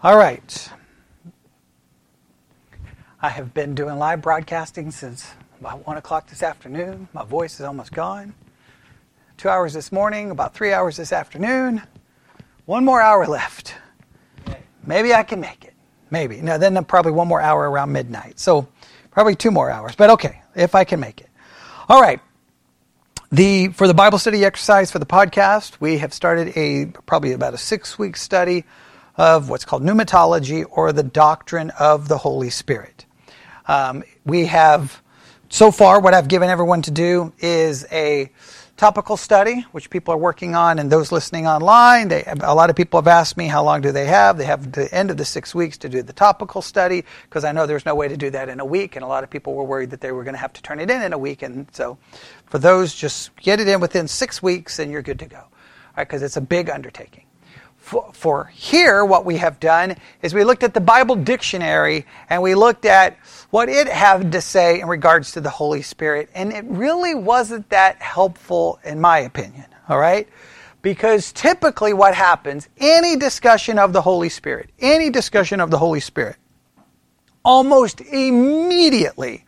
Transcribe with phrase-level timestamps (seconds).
[0.00, 0.70] All right.
[3.20, 5.28] I have been doing live broadcasting since
[5.58, 7.08] about 1 o'clock this afternoon.
[7.12, 8.32] My voice is almost gone.
[9.38, 11.82] Two hours this morning, about three hours this afternoon.
[12.64, 13.74] One more hour left.
[14.86, 15.74] Maybe I can make it.
[16.12, 16.40] Maybe.
[16.42, 18.38] Now, then probably one more hour around midnight.
[18.38, 18.68] So
[19.10, 19.96] probably two more hours.
[19.96, 21.28] But okay, if I can make it.
[21.88, 22.20] All right.
[23.32, 27.52] The, for the Bible study exercise for the podcast, we have started a probably about
[27.52, 28.64] a six week study
[29.18, 33.04] of what's called pneumatology or the doctrine of the Holy Spirit.
[33.66, 35.02] Um, we have,
[35.50, 38.30] so far, what I've given everyone to do is a
[38.76, 42.76] topical study, which people are working on, and those listening online, they, a lot of
[42.76, 44.38] people have asked me how long do they have.
[44.38, 47.50] They have the end of the six weeks to do the topical study because I
[47.50, 49.54] know there's no way to do that in a week, and a lot of people
[49.54, 51.42] were worried that they were going to have to turn it in in a week.
[51.42, 51.98] And so,
[52.46, 55.42] for those, just get it in within six weeks, and you're good to go,
[55.96, 57.24] because right, it's a big undertaking
[57.88, 62.42] for, for here, what we have done is we looked at the Bible dictionary and
[62.42, 63.16] we looked at
[63.48, 66.28] what it had to say in regards to the Holy Spirit.
[66.34, 69.64] And it really wasn't that helpful, in my opinion.
[69.88, 70.28] All right?
[70.82, 76.00] Because typically, what happens, any discussion of the Holy Spirit, any discussion of the Holy
[76.00, 76.36] Spirit,
[77.42, 79.46] almost immediately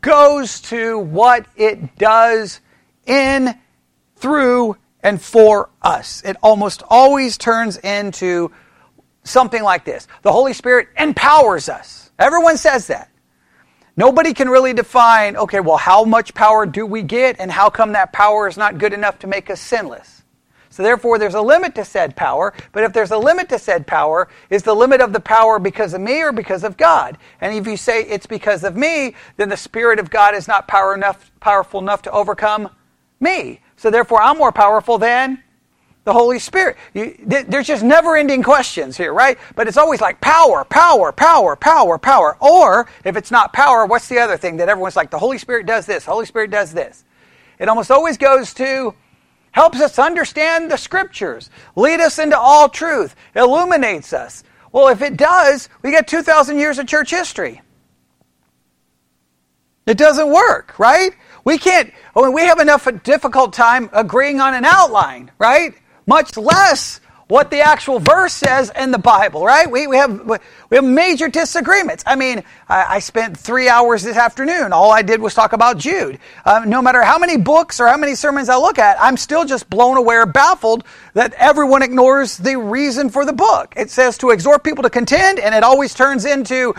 [0.00, 2.60] goes to what it does
[3.06, 3.56] in,
[4.16, 6.22] through, and for us.
[6.24, 8.50] It almost always turns into
[9.24, 12.10] something like this The Holy Spirit empowers us.
[12.18, 13.10] Everyone says that.
[13.96, 17.92] Nobody can really define, okay, well, how much power do we get, and how come
[17.92, 20.22] that power is not good enough to make us sinless?
[20.70, 23.88] So, therefore, there's a limit to said power, but if there's a limit to said
[23.88, 27.18] power, is the limit of the power because of me or because of God?
[27.40, 30.68] And if you say it's because of me, then the Spirit of God is not
[30.68, 32.70] power enough, powerful enough to overcome
[33.18, 33.60] me.
[33.78, 35.42] So therefore, I'm more powerful than
[36.04, 36.76] the Holy Spirit.
[36.94, 39.38] You, there's just never ending questions here, right?
[39.54, 42.36] But it's always like power, power, power, power, power.
[42.40, 45.64] Or if it's not power, what's the other thing that everyone's like, the Holy Spirit
[45.66, 47.04] does this, Holy Spirit does this?
[47.58, 48.94] It almost always goes to
[49.52, 54.44] helps us understand the scriptures, lead us into all truth, illuminates us.
[54.72, 57.62] Well, if it does, we get 2,000 years of church history.
[59.86, 61.12] It doesn't work, right?
[61.48, 65.72] We can't, we have enough a difficult time agreeing on an outline, right?
[66.06, 69.70] Much less what the actual verse says in the Bible, right?
[69.70, 70.26] We, we, have,
[70.70, 72.02] we have major disagreements.
[72.06, 74.72] I mean, I, I spent three hours this afternoon.
[74.72, 76.18] All I did was talk about Jude.
[76.46, 79.44] Um, no matter how many books or how many sermons I look at, I'm still
[79.44, 83.74] just blown away or baffled that everyone ignores the reason for the book.
[83.76, 86.72] It says to exhort people to contend, and it always turns into,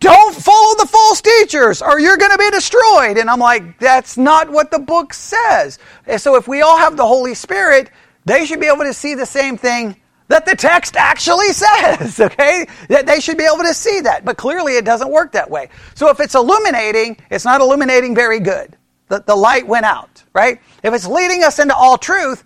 [0.00, 3.16] don't follow the false teachers or you're going to be destroyed.
[3.16, 5.78] And I'm like, that's not what the book says.
[6.06, 7.90] And so if we all have the Holy Spirit,
[8.24, 9.96] they should be able to see the same thing
[10.28, 12.66] that the text actually says, okay?
[12.88, 14.24] That they should be able to see that.
[14.24, 15.68] But clearly it doesn't work that way.
[15.94, 18.76] So if it's illuminating, it's not illuminating very good.
[19.08, 20.60] The, the light went out, right?
[20.82, 22.42] If it's leading us into all truth,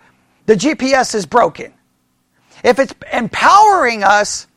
[0.46, 1.72] the GPS is broken.
[2.64, 4.48] If it's empowering us,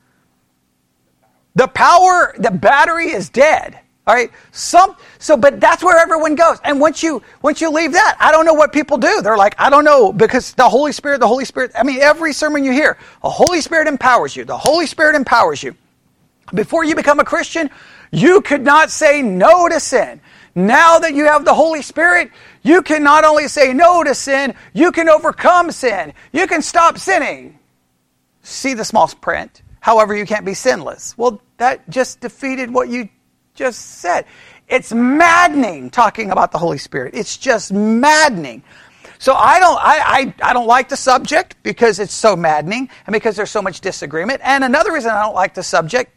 [1.54, 3.80] the power, the battery is dead.
[4.08, 4.32] All right.
[4.52, 6.58] Some so but that's where everyone goes.
[6.64, 9.22] And once you once you leave that, I don't know what people do.
[9.22, 12.34] They're like, I don't know, because the Holy Spirit, the Holy Spirit, I mean, every
[12.34, 14.46] sermon you hear, the Holy Spirit empowers you.
[14.46, 15.76] The Holy Spirit empowers you.
[16.56, 17.70] Before you become a Christian,
[18.12, 20.20] you could not say no to sin.
[20.56, 22.32] Now that you have the Holy Spirit,
[22.64, 26.14] you can not only say no to sin, you can overcome sin.
[26.34, 27.60] You can stop sinning.
[28.42, 29.62] See the small print.
[29.82, 31.16] However, you can't be sinless.
[31.16, 33.08] Well, that just defeated what you
[33.54, 34.26] just said.
[34.72, 37.14] It's maddening talking about the Holy Spirit.
[37.14, 38.64] It's just maddening.
[39.20, 43.14] So I don't, I, I, I don't like the subject because it's so maddening and
[43.14, 44.40] because there's so much disagreement.
[44.44, 46.16] And another reason I don't like the subject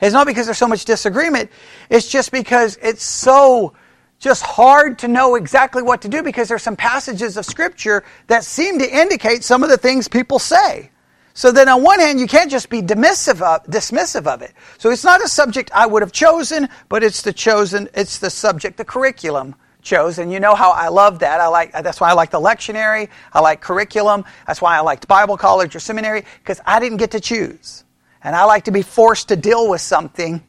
[0.00, 1.50] is not because there's so much disagreement.
[1.90, 3.74] It's just because it's so
[4.18, 8.44] just hard to know exactly what to do because there's some passages of scripture that
[8.44, 10.90] seem to indicate some of the things people say.
[11.36, 14.52] So then on one hand, you can't just be dismissive of, dismissive of it.
[14.78, 18.30] So it's not a subject I would have chosen, but it's the chosen, it's the
[18.30, 20.18] subject, the curriculum chose.
[20.18, 21.40] And you know how I love that.
[21.40, 23.08] I like, that's why I like the lectionary.
[23.32, 24.24] I like curriculum.
[24.46, 27.84] That's why I liked Bible college or seminary, because I didn't get to choose.
[28.22, 30.40] And I like to be forced to deal with something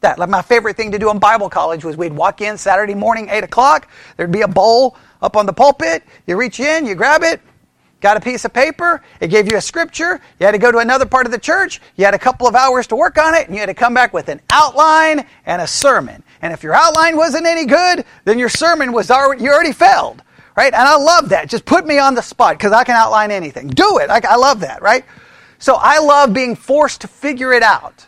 [0.00, 2.94] that, like my favorite thing to do in Bible college was we'd walk in Saturday
[2.94, 3.90] morning, 8 o'clock.
[4.16, 6.04] There'd be a bowl up on the pulpit.
[6.28, 7.40] You reach in, you grab it,
[8.00, 10.78] got a piece of paper, it gave you a scripture, you had to go to
[10.78, 13.46] another part of the church, you had a couple of hours to work on it,
[13.46, 16.22] and you had to come back with an outline and a sermon.
[16.42, 20.22] And if your outline wasn't any good, then your sermon was already, you already failed,
[20.56, 20.72] right?
[20.72, 21.48] And I love that.
[21.48, 23.68] Just put me on the spot because I can outline anything.
[23.68, 24.10] Do it.
[24.10, 25.04] I, I love that, right?
[25.58, 28.07] So I love being forced to figure it out.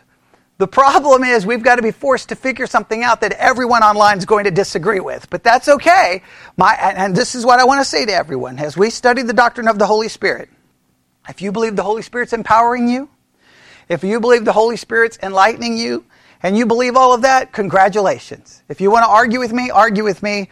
[0.61, 4.19] The problem is we've got to be forced to figure something out that everyone online
[4.19, 5.27] is going to disagree with.
[5.31, 6.21] But that's okay.
[6.55, 8.59] My, and this is what I want to say to everyone.
[8.59, 10.49] As we study the doctrine of the Holy Spirit,
[11.27, 13.09] if you believe the Holy Spirit's empowering you,
[13.89, 16.05] if you believe the Holy Spirit's enlightening you,
[16.43, 18.61] and you believe all of that, congratulations.
[18.69, 20.47] If you want to argue with me, argue with me.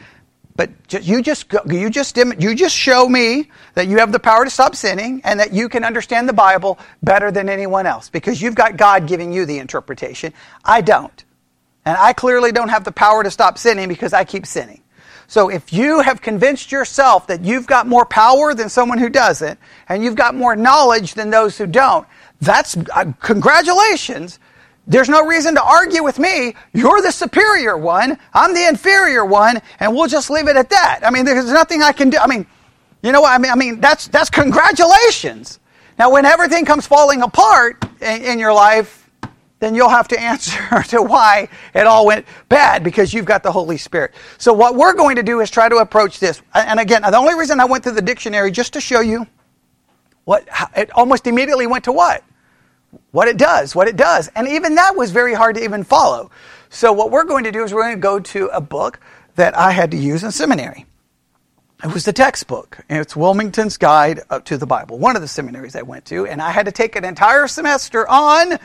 [0.59, 0.71] But
[1.07, 4.75] you just you just you just show me that you have the power to stop
[4.75, 8.75] sinning and that you can understand the Bible better than anyone else because you've got
[8.75, 10.33] God giving you the interpretation.
[10.65, 11.23] I don't.
[11.85, 14.81] And I clearly don't have the power to stop sinning because I keep sinning.
[15.27, 19.57] So if you have convinced yourself that you've got more power than someone who doesn't
[19.88, 22.06] and you've got more knowledge than those who don't,
[22.41, 24.39] that's uh, congratulations.
[24.89, 26.56] There's no reason to argue with me.
[26.74, 28.18] You're the superior one.
[28.33, 31.01] I'm the inferior one, and we'll just leave it at that.
[31.03, 32.18] I mean, there's nothing I can do.
[32.18, 32.47] I mean,
[33.03, 33.31] you know what?
[33.31, 35.59] I mean, I mean that's that's congratulations.
[36.00, 39.07] Now, when everything comes falling apart in, in your life,
[39.59, 43.51] then you'll have to answer to why it all went bad because you've got the
[43.51, 44.15] Holy Spirit.
[44.39, 46.42] So what we're going to do is try to approach this.
[46.56, 49.27] And again, the only reason I went through the dictionary just to show you
[50.24, 52.24] what it almost immediately went to what
[53.12, 54.30] what it does, what it does.
[54.36, 56.31] And even that was very hard to even follow.
[56.69, 59.00] So what we're going to do is we're going to go to a book
[59.36, 60.86] that I had to use in seminary.
[61.83, 62.80] It was the textbook.
[62.89, 66.27] And it's Wilmington's Guide to the Bible, one of the seminaries I went to.
[66.27, 68.59] And I had to take an entire semester on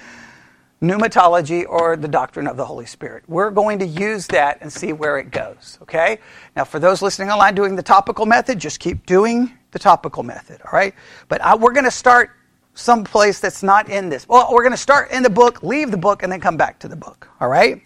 [0.82, 3.24] pneumatology or the doctrine of the Holy Spirit.
[3.26, 6.18] We're going to use that and see where it goes, okay?
[6.56, 10.60] Now, for those listening online doing the topical method, just keep doing the topical method,
[10.62, 10.94] all right?
[11.28, 12.32] But I, we're going to start
[12.74, 14.28] someplace that's not in this.
[14.28, 16.80] Well, we're going to start in the book, leave the book, and then come back
[16.80, 17.28] to the book.
[17.40, 17.82] All right?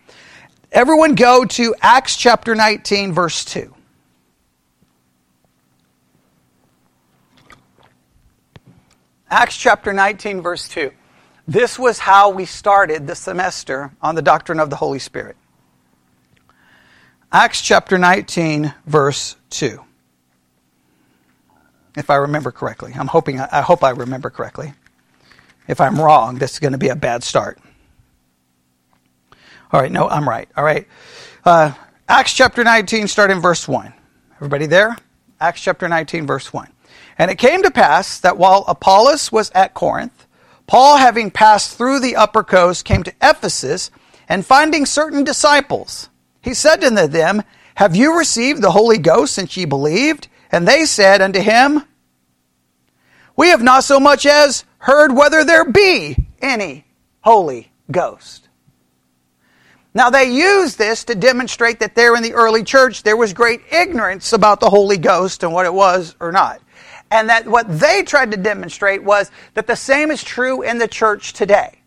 [0.73, 3.75] Everyone go to Acts chapter 19, verse 2.
[9.31, 10.91] Acts chapter 19, verse 2.
[11.47, 15.37] This was how we started the semester on the doctrine of the Holy Spirit.
[17.31, 19.85] Acts chapter 19, verse 2
[21.97, 22.93] if I remember correctly.
[22.95, 24.75] I'm hoping, I hope I remember correctly.
[25.67, 27.59] If I'm wrong, this is going to be a bad start.
[29.71, 30.49] All right, no, I'm right.
[30.57, 30.87] All right.
[31.45, 31.73] Uh,
[32.09, 33.93] Acts chapter 19, start in verse 1.
[34.37, 34.97] Everybody there?
[35.41, 36.69] Acts chapter 19, verse 1.
[37.19, 40.27] And it came to pass that while Apollos was at Corinth,
[40.67, 43.91] Paul, having passed through the upper coast, came to Ephesus,
[44.29, 46.09] and finding certain disciples,
[46.41, 47.43] he said unto them,
[47.75, 50.29] Have you received the Holy Ghost since ye believed?
[50.51, 51.83] And they said unto him,
[53.37, 56.87] We have not so much as heard whether there be any
[57.21, 58.49] Holy Ghost.
[59.95, 63.61] Now, they use this to demonstrate that there in the early church there was great
[63.73, 66.61] ignorance about the Holy Ghost and what it was or not.
[67.11, 70.87] And that what they tried to demonstrate was that the same is true in the
[70.87, 71.81] church today.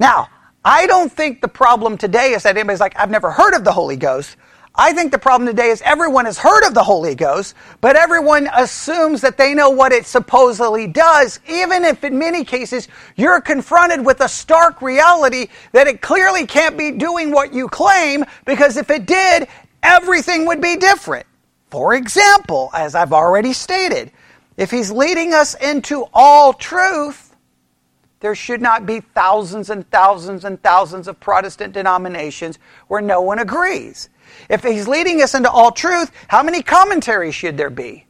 [0.00, 0.28] Now,
[0.64, 3.72] I don't think the problem today is that anybody's like, I've never heard of the
[3.72, 4.36] Holy Ghost.
[4.78, 8.46] I think the problem today is everyone has heard of the Holy Ghost, but everyone
[8.54, 14.04] assumes that they know what it supposedly does, even if in many cases you're confronted
[14.04, 18.90] with a stark reality that it clearly can't be doing what you claim, because if
[18.90, 19.48] it did,
[19.82, 21.24] everything would be different.
[21.70, 24.12] For example, as I've already stated,
[24.58, 27.34] if he's leading us into all truth,
[28.20, 33.38] there should not be thousands and thousands and thousands of Protestant denominations where no one
[33.38, 34.10] agrees.
[34.48, 38.06] If he's leading us into all truth, how many commentaries should there be?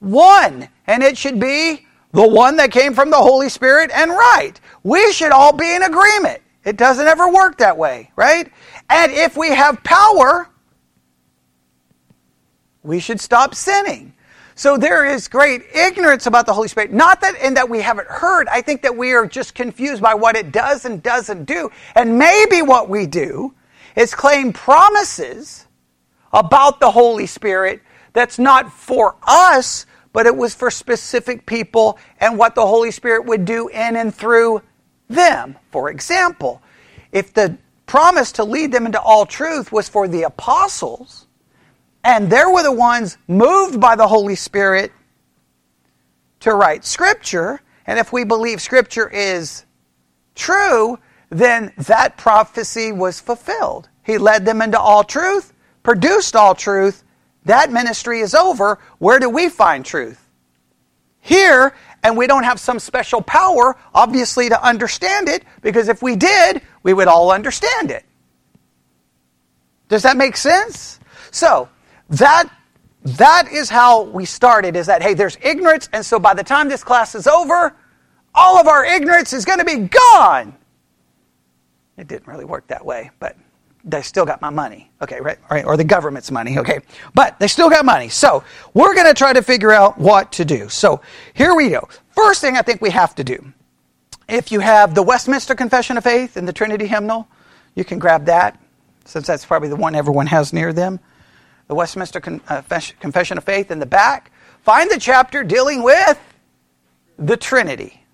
[0.00, 0.68] One.
[0.86, 4.54] And it should be the one that came from the Holy Spirit and right.
[4.82, 6.40] We should all be in agreement.
[6.64, 8.50] It doesn't ever work that way, right?
[8.90, 10.48] And if we have power,
[12.82, 14.14] we should stop sinning.
[14.54, 16.92] So there is great ignorance about the Holy Spirit.
[16.92, 18.48] Not that in that we haven't heard.
[18.48, 21.70] I think that we are just confused by what it does and doesn't do.
[21.94, 23.54] And maybe what we do
[23.98, 25.66] is claim promises
[26.32, 32.38] about the Holy Spirit that's not for us, but it was for specific people and
[32.38, 34.62] what the Holy Spirit would do in and through
[35.08, 35.58] them.
[35.72, 36.62] For example,
[37.10, 41.26] if the promise to lead them into all truth was for the apostles,
[42.04, 44.92] and they were the ones moved by the Holy Spirit
[46.40, 49.66] to write Scripture, and if we believe Scripture is
[50.36, 51.00] true,
[51.30, 53.88] then that prophecy was fulfilled.
[54.02, 57.04] He led them into all truth, produced all truth.
[57.44, 58.78] That ministry is over.
[58.98, 60.28] Where do we find truth?
[61.20, 66.16] Here, and we don't have some special power, obviously, to understand it, because if we
[66.16, 68.04] did, we would all understand it.
[69.88, 71.00] Does that make sense?
[71.30, 71.68] So,
[72.10, 72.48] that
[73.02, 76.68] that is how we started is that hey there's ignorance and so by the time
[76.68, 77.74] this class is over
[78.34, 80.54] all of our ignorance is going to be gone.
[81.98, 83.36] It didn't really work that way, but
[83.84, 84.90] they still got my money.
[85.02, 86.56] Okay, right, or the government's money.
[86.58, 86.80] Okay,
[87.12, 88.08] but they still got money.
[88.08, 90.68] So we're going to try to figure out what to do.
[90.68, 91.00] So
[91.34, 91.88] here we go.
[92.10, 93.52] First thing I think we have to do,
[94.28, 97.28] if you have the Westminster Confession of Faith and the Trinity hymnal,
[97.74, 98.60] you can grab that,
[99.04, 101.00] since that's probably the one everyone has near them.
[101.66, 102.62] The Westminster uh,
[103.00, 104.30] Confession of Faith in the back.
[104.62, 106.18] Find the chapter dealing with
[107.18, 108.04] the Trinity.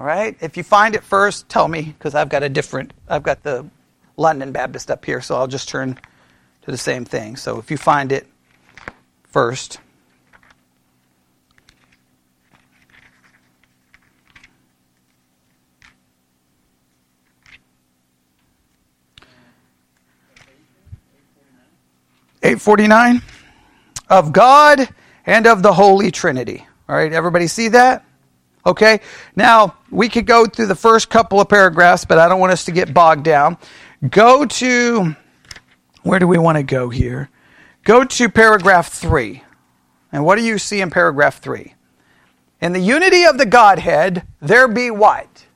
[0.00, 0.34] All right?
[0.40, 3.66] If you find it first, tell me because I've got a different, I've got the
[4.16, 5.96] London Baptist up here, so I'll just turn
[6.62, 7.36] to the same thing.
[7.36, 8.26] So if you find it
[9.24, 9.78] first.
[22.42, 23.20] Eight forty nine
[24.08, 24.88] of God
[25.26, 26.66] and of the Holy Trinity.
[26.88, 28.06] All right, everybody see that?
[28.64, 29.00] Okay?
[29.36, 32.64] Now, we could go through the first couple of paragraphs, but I don't want us
[32.66, 33.58] to get bogged down.
[34.08, 35.16] Go to,
[36.02, 37.30] where do we want to go here?
[37.84, 39.42] Go to paragraph 3.
[40.12, 41.74] And what do you see in paragraph 3?
[42.60, 45.46] In the unity of the Godhead, there be what?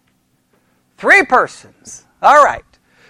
[0.96, 2.04] Three persons.
[2.22, 2.64] All right.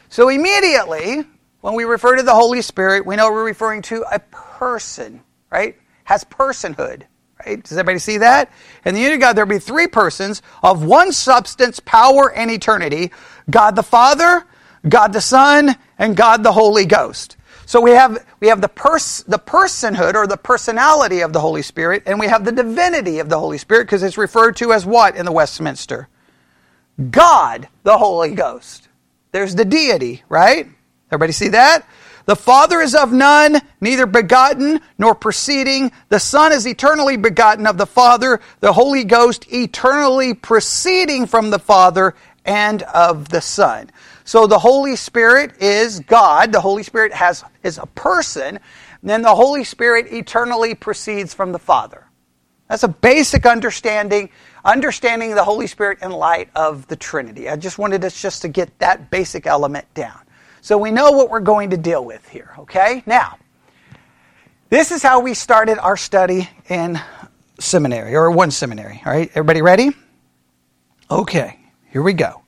[0.08, 1.24] So immediately,
[1.60, 5.76] when we refer to the Holy Spirit, we know we're referring to a person, right?
[6.04, 7.04] Has personhood.
[7.46, 7.62] Right?
[7.62, 8.50] Does everybody see that?
[8.84, 12.50] In the unity of God, there will be three persons of one substance, power, and
[12.50, 13.10] eternity
[13.50, 14.44] God the Father,
[14.88, 17.36] God the Son, and God the Holy Ghost.
[17.66, 21.62] So we have, we have the, pers- the personhood or the personality of the Holy
[21.62, 24.84] Spirit, and we have the divinity of the Holy Spirit because it's referred to as
[24.86, 26.08] what in the Westminster?
[27.10, 28.88] God the Holy Ghost.
[29.32, 30.68] There's the deity, right?
[31.10, 31.86] Everybody see that?
[32.26, 35.92] The Father is of none, neither begotten nor proceeding.
[36.08, 41.58] The Son is eternally begotten of the Father, the Holy Ghost eternally proceeding from the
[41.58, 42.14] Father
[42.46, 43.90] and of the Son.
[44.24, 46.52] So the Holy Spirit is God.
[46.52, 48.58] The Holy Spirit has is a person.
[49.02, 52.06] Then the Holy Spirit eternally proceeds from the Father.
[52.68, 54.30] That's a basic understanding,
[54.64, 57.50] understanding the Holy Spirit in light of the Trinity.
[57.50, 60.23] I just wanted us just to get that basic element down.
[60.64, 63.02] So we know what we're going to deal with here, okay?
[63.04, 63.36] Now,
[64.70, 66.98] this is how we started our study in
[67.60, 69.28] seminary, or one seminary, all right?
[69.32, 69.90] Everybody ready?
[71.10, 71.58] Okay,
[71.90, 72.44] here we go.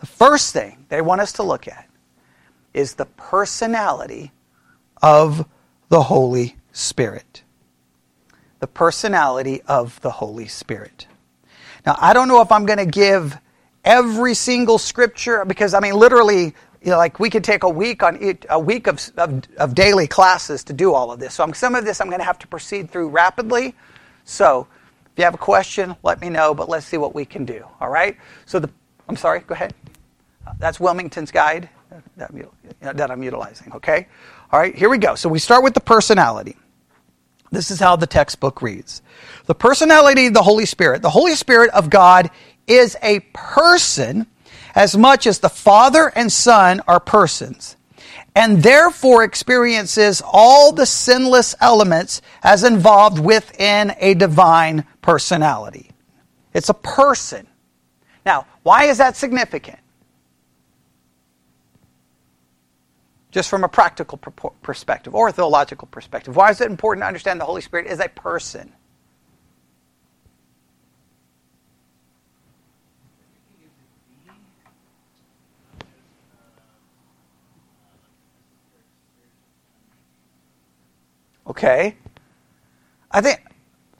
[0.00, 1.86] The first thing they want us to look at
[2.72, 4.32] is the personality
[5.02, 5.46] of
[5.90, 7.42] the Holy Spirit.
[8.60, 11.06] The personality of the Holy Spirit.
[11.84, 13.36] Now, I don't know if I'm going to give
[13.84, 18.02] every single scripture because, I mean, literally, you know, like we could take a week
[18.02, 21.34] on it, a week of, of, of, daily classes to do all of this.
[21.34, 23.74] So I'm, some of this I'm going to have to proceed through rapidly.
[24.24, 24.66] So
[25.06, 26.54] if you have a question, let me know.
[26.54, 27.64] But let's see what we can do.
[27.80, 28.16] All right.
[28.46, 28.70] So the
[29.08, 29.40] I'm sorry.
[29.40, 29.74] Go ahead.
[30.58, 31.68] That's Wilmington's guide
[32.16, 32.30] that,
[32.80, 33.72] that I'm utilizing.
[33.72, 34.06] Okay.
[34.52, 34.74] All right.
[34.74, 35.14] Here we go.
[35.14, 36.56] So we start with the personality.
[37.50, 39.02] This is how the textbook reads.
[39.46, 41.00] The personality of the Holy Spirit.
[41.00, 42.30] The Holy Spirit of God
[42.66, 44.26] is a person
[44.78, 47.76] as much as the Father and Son are persons,
[48.36, 55.90] and therefore experiences all the sinless elements as involved within a divine personality.
[56.54, 57.48] It's a person.
[58.24, 59.80] Now, why is that significant?
[63.32, 64.16] Just from a practical
[64.62, 66.36] perspective or a theological perspective.
[66.36, 68.72] Why is it important to understand the Holy Spirit is a person?
[81.48, 81.96] Okay?
[83.10, 83.42] I think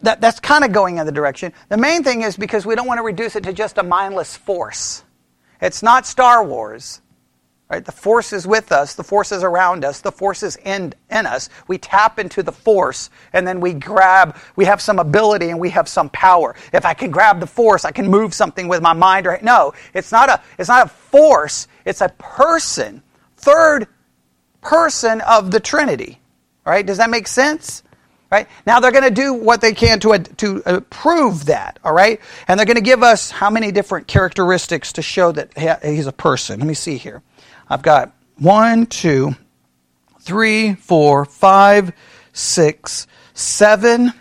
[0.03, 1.53] that, that's kind of going in the direction.
[1.69, 4.37] The main thing is because we don't want to reduce it to just a mindless
[4.37, 5.03] force.
[5.61, 7.01] It's not Star Wars.
[7.71, 7.85] Right?
[7.85, 11.27] The force is with us, the force is around us, the force is in, in
[11.27, 11.51] us.
[11.67, 15.69] We tap into the force and then we grab, we have some ability and we
[15.71, 16.57] have some power.
[16.73, 19.27] If I can grab the force, I can move something with my mind.
[19.27, 19.45] Right?
[19.45, 23.03] No, it's not a it's not a force, it's a person.
[23.37, 23.87] Third
[24.63, 26.21] person of the Trinity.
[26.69, 26.85] Right?
[26.85, 27.83] Does that make sense?
[28.31, 28.47] Right?
[28.67, 32.21] Now they're going to do what they can to, to uh, prove that, all right?
[32.47, 36.13] And they're going to give us how many different characteristics to show that he's a
[36.13, 36.61] person.
[36.61, 37.23] Let me see here.
[37.71, 39.35] I've got one, two,
[40.21, 41.93] three, four, five,
[42.35, 44.13] six, seven,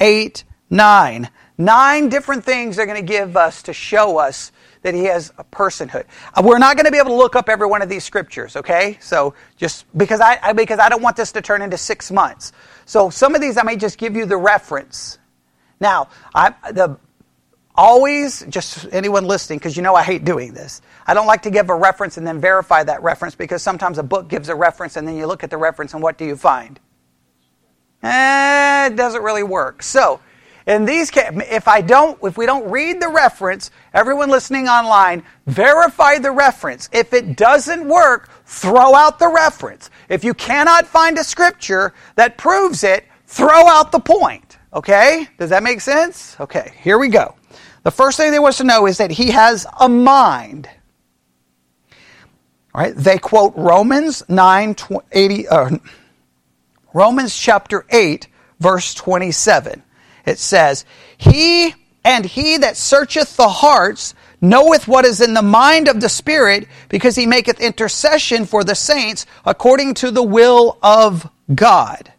[0.00, 1.28] eight, nine.
[1.56, 4.50] Nine different things they're going to give us to show us
[4.84, 6.04] that he has a personhood.
[6.34, 8.54] Uh, we're not going to be able to look up every one of these scriptures,
[8.54, 8.98] okay?
[9.00, 12.52] So just because I, because I don't want this to turn into six months.
[12.84, 15.18] So some of these I may just give you the reference.
[15.80, 16.98] Now, I, the
[17.74, 20.82] always just anyone listening because you know I hate doing this.
[21.06, 24.02] I don't like to give a reference and then verify that reference because sometimes a
[24.02, 26.36] book gives a reference and then you look at the reference and what do you
[26.36, 26.78] find?
[28.02, 29.82] Eh, it doesn't really work.
[29.82, 30.20] So,
[30.66, 36.18] in these if I don't if we don't read the reference, everyone listening online, verify
[36.18, 36.88] the reference.
[36.92, 39.90] If it doesn't work, throw out the reference.
[40.08, 44.58] If you cannot find a scripture that proves it, throw out the point.
[44.72, 45.28] Okay?
[45.38, 46.36] Does that make sense?
[46.40, 47.36] Okay, here we go.
[47.82, 50.68] The first thing they want to know is that he has a mind.
[52.74, 52.94] All right?
[52.96, 54.76] They quote Romans 9
[55.12, 55.70] 80, uh,
[56.94, 58.28] Romans chapter 8
[58.60, 59.82] verse 27
[60.26, 60.84] it says,
[61.16, 66.08] He and he that searcheth the hearts knoweth what is in the mind of the
[66.08, 72.12] Spirit, because he maketh intercession for the saints according to the will of God.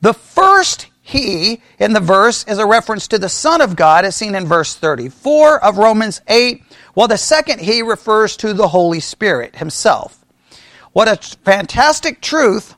[0.00, 4.16] The first he in the verse is a reference to the Son of God, as
[4.16, 9.00] seen in verse 34 of Romans 8, while the second he refers to the Holy
[9.00, 10.24] Spirit himself.
[10.92, 12.74] What a fantastic truth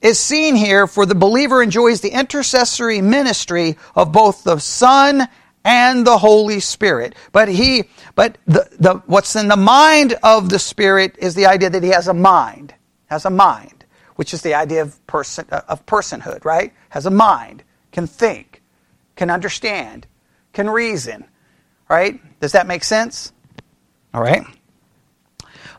[0.00, 5.28] is seen here for the believer enjoys the intercessory ministry of both the Son
[5.64, 7.14] and the Holy Spirit.
[7.32, 11.70] But he, but the, the, what's in the mind of the Spirit is the idea
[11.70, 12.74] that he has a mind,
[13.06, 13.84] has a mind,
[14.16, 16.72] which is the idea of person, of personhood, right?
[16.90, 18.62] Has a mind, can think,
[19.16, 20.06] can understand,
[20.52, 21.24] can reason,
[21.88, 22.20] right?
[22.40, 23.32] Does that make sense?
[24.14, 24.42] All right.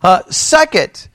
[0.04, 1.08] Uh, second,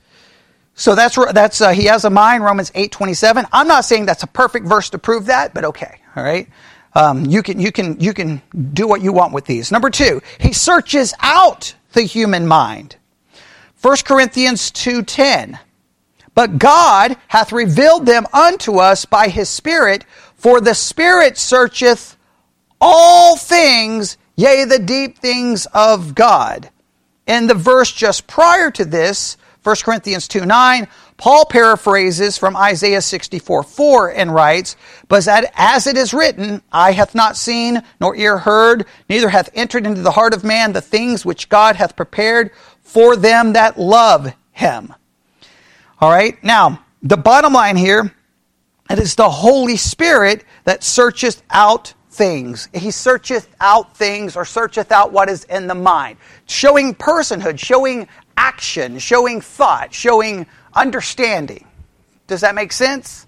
[0.75, 2.43] so that's that's uh, he has a mind.
[2.43, 3.45] Romans eight twenty seven.
[3.51, 6.47] I'm not saying that's a perfect verse to prove that, but okay, all right.
[6.93, 8.41] Um, you can you can you can
[8.73, 9.71] do what you want with these.
[9.71, 12.97] Number two, he searches out the human mind.
[13.81, 15.59] 1 Corinthians two ten.
[16.33, 20.03] But God hath revealed them unto us by his Spirit,
[20.35, 22.17] for the Spirit searcheth
[22.81, 26.69] all things, yea, the deep things of God.
[27.25, 33.01] And the verse just prior to this, 1 Corinthians 2 9, Paul paraphrases from Isaiah
[33.01, 34.75] 64 4 and writes,
[35.07, 39.87] But as it is written, eye hath not seen, nor ear heard, neither hath entered
[39.87, 42.51] into the heart of man the things which God hath prepared
[42.83, 44.93] for them that love him.
[45.99, 48.13] All right, now, the bottom line here,
[48.87, 52.69] it is the Holy Spirit that searcheth out things.
[52.71, 56.17] He searcheth out things or searcheth out what is in the mind.
[56.45, 61.65] Showing personhood, showing action, showing thought, showing understanding.
[62.27, 63.27] Does that make sense?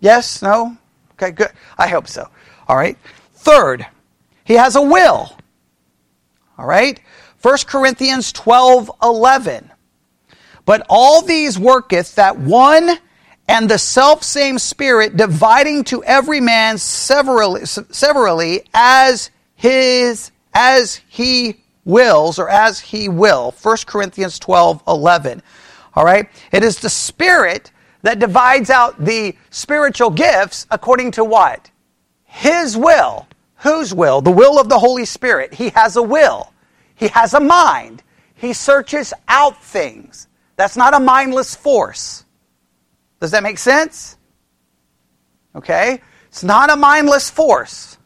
[0.00, 0.42] Yes?
[0.42, 0.76] No?
[1.12, 1.50] Okay, good.
[1.76, 2.28] I hope so.
[2.68, 2.96] All right.
[3.34, 3.86] Third,
[4.44, 5.36] he has a will.
[6.56, 7.00] All right?
[7.42, 9.70] 1 Corinthians 12 11.
[10.64, 12.98] But all these worketh that one
[13.48, 21.62] and the self same Spirit, dividing to every man severally, severally as his as he
[21.88, 23.54] wills or as he will.
[23.62, 25.42] 1 Corinthians 12 11.
[25.94, 26.28] All right?
[26.52, 27.72] It is the Spirit
[28.02, 31.70] that divides out the spiritual gifts according to what?
[32.24, 33.26] His will.
[33.56, 34.20] Whose will?
[34.20, 35.54] The will of the Holy Spirit.
[35.54, 36.52] He has a will,
[36.94, 38.04] He has a mind.
[38.34, 40.28] He searches out things.
[40.54, 42.24] That's not a mindless force.
[43.20, 44.16] Does that make sense?
[45.56, 46.00] Okay?
[46.28, 47.97] It's not a mindless force.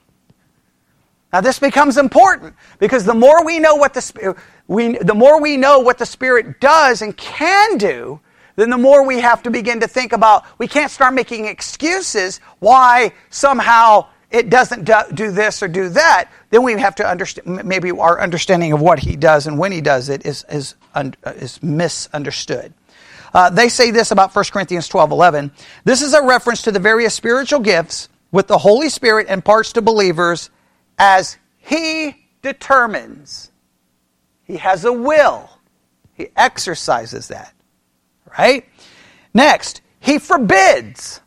[1.32, 4.36] Now this becomes important because the more we know what the
[4.68, 8.20] we the more we know what the Spirit does and can do,
[8.56, 10.44] then the more we have to begin to think about.
[10.58, 16.30] We can't start making excuses why somehow it doesn't do this or do that.
[16.50, 17.64] Then we have to understand.
[17.64, 20.74] Maybe our understanding of what He does and when He does it is is
[21.24, 22.74] is misunderstood.
[23.34, 25.50] Uh, they say this about 1 Corinthians 12 11.
[25.84, 29.80] This is a reference to the various spiritual gifts with the Holy Spirit imparts to
[29.80, 30.50] believers
[31.02, 33.50] as he determines.
[34.44, 35.50] He has a will.
[36.14, 37.54] He exercises that.
[38.38, 38.68] Right?
[39.34, 41.20] Next, he forbids.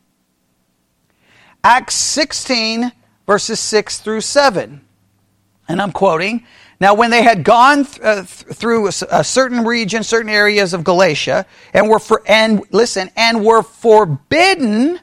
[1.61, 2.93] Acts 16,
[3.27, 4.79] verses 6 through 7.
[5.67, 6.45] And I'm quoting
[6.79, 10.73] Now, when they had gone th- uh, th- through a, a, certain region, certain areas
[10.73, 15.01] of Galatia, and were for, and listen, and were forbidden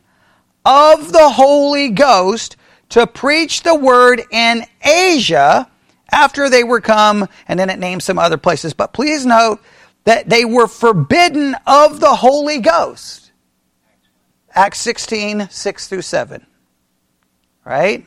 [0.64, 2.56] of the Holy Ghost
[2.92, 5.68] to preach the word in Asia
[6.10, 8.74] after they were come, and then it names some other places.
[8.74, 9.60] But please note
[10.04, 13.32] that they were forbidden of the Holy Ghost.
[14.54, 16.46] Acts 16, 6 through 7.
[17.64, 18.04] Right?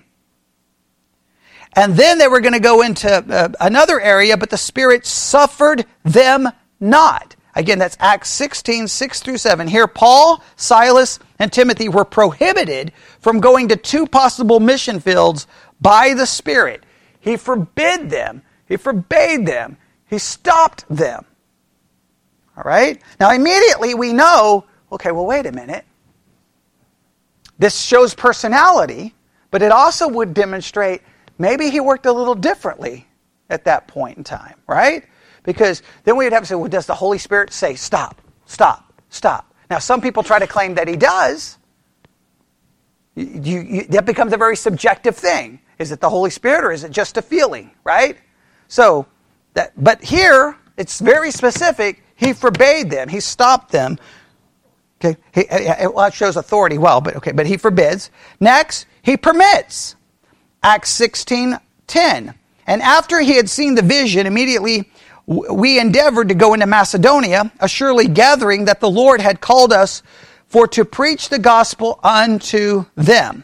[1.73, 5.85] And then they were going to go into uh, another area, but the Spirit suffered
[6.03, 6.47] them
[6.79, 7.35] not.
[7.55, 9.67] Again, that's Acts 16, 6 through 7.
[9.67, 12.91] Here, Paul, Silas, and Timothy were prohibited
[13.25, 15.47] from going to two possible mission fields
[15.81, 16.83] by the Spirit.
[17.19, 21.25] He forbid them, he forbade them, he stopped them.
[22.55, 23.01] All right?
[23.19, 25.85] Now, immediately we know okay, well, wait a minute.
[27.57, 29.15] This shows personality,
[29.49, 31.01] but it also would demonstrate
[31.39, 33.07] maybe he worked a little differently
[33.49, 35.03] at that point in time, right?
[35.41, 38.93] Because then we would have to say, well, does the Holy Spirit say, stop, stop,
[39.09, 39.51] stop?
[39.71, 41.57] Now, some people try to claim that he does.
[43.15, 45.59] You, you, that becomes a very subjective thing.
[45.79, 48.17] Is it the Holy Spirit or is it just a feeling, right?
[48.67, 49.07] So,
[49.53, 52.03] that, but here, it's very specific.
[52.15, 53.97] He forbade them, he stopped them.
[55.03, 55.45] Okay, he,
[55.87, 58.11] well, it shows authority well, but okay, but he forbids.
[58.39, 59.95] Next, he permits.
[60.63, 62.33] Acts 16 10.
[62.67, 64.89] And after he had seen the vision, immediately
[65.27, 70.01] we endeavored to go into Macedonia, assuredly gathering that the Lord had called us
[70.47, 73.43] for to preach the gospel unto them.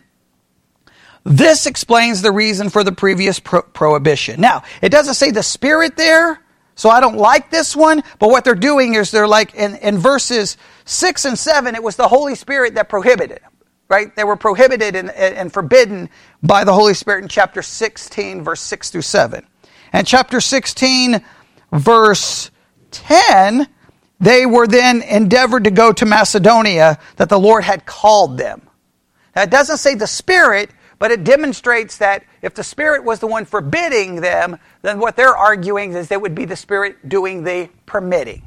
[1.23, 4.41] This explains the reason for the previous pro- prohibition.
[4.41, 6.41] Now, it doesn't say the Spirit there,
[6.75, 9.97] so I don't like this one, but what they're doing is they're like in, in
[9.99, 13.39] verses 6 and 7, it was the Holy Spirit that prohibited,
[13.87, 14.15] right?
[14.15, 16.09] They were prohibited and, and forbidden
[16.41, 19.45] by the Holy Spirit in chapter 16, verse 6 through 7.
[19.93, 21.23] And chapter 16,
[21.71, 22.49] verse
[22.89, 23.67] 10,
[24.21, 28.61] they were then endeavored to go to Macedonia that the Lord had called them.
[29.35, 33.27] Now, it doesn't say the Spirit, but it demonstrates that if the Spirit was the
[33.27, 37.69] one forbidding them, then what they're arguing is it would be the Spirit doing the
[37.87, 38.43] permitting.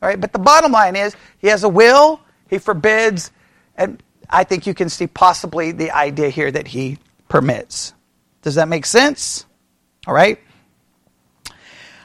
[0.00, 3.32] All right, but the bottom line is he has a will, he forbids,
[3.76, 7.92] and I think you can see possibly the idea here that he permits.
[8.42, 9.46] Does that make sense?
[10.06, 10.38] All right.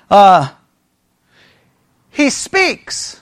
[0.10, 0.50] Uh,
[2.18, 3.22] he speaks.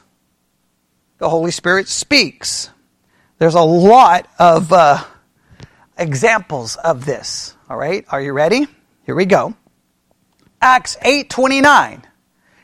[1.18, 2.70] The Holy Spirit speaks.
[3.40, 5.04] There's a lot of uh,
[5.98, 7.56] examples of this.
[7.70, 8.68] All right, are you ready?
[9.06, 9.54] Here we go.
[10.62, 12.04] Acts 8:29.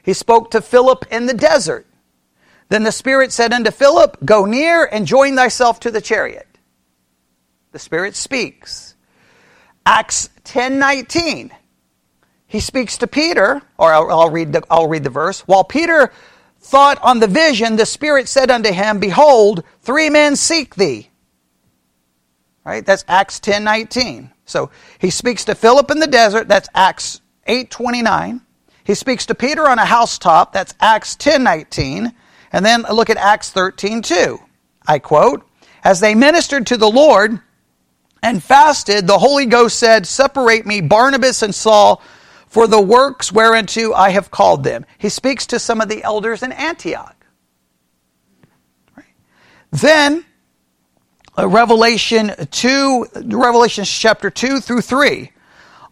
[0.03, 1.85] He spoke to Philip in the desert.
[2.69, 6.47] Then the Spirit said unto Philip, Go near and join thyself to the chariot.
[7.73, 8.95] The Spirit speaks.
[9.85, 11.51] Acts 10:19.
[12.51, 15.39] He speaks to Peter, or I'll, I'll, read the, I'll read the verse.
[15.47, 16.11] While Peter
[16.59, 21.09] thought on the vision, the Spirit said unto him, Behold, three men seek thee.
[22.65, 22.85] Right?
[22.85, 24.31] That's Acts 10 19.
[24.43, 28.41] So he speaks to Philip in the desert, that's Acts 8 29.
[28.83, 32.11] He speaks to Peter on a housetop, that's Acts 10 19.
[32.51, 34.37] And then look at Acts 13 2.
[34.85, 35.47] I quote,
[35.85, 37.39] As they ministered to the Lord
[38.21, 42.01] and fasted, the Holy Ghost said, Separate me, Barnabas and Saul
[42.51, 44.85] for the works whereunto I have called them.
[44.97, 47.15] He speaks to some of the elders in Antioch.
[48.93, 49.05] Right.
[49.71, 50.25] Then,
[51.39, 55.31] uh, Revelation 2, Revelation chapter 2 through 3.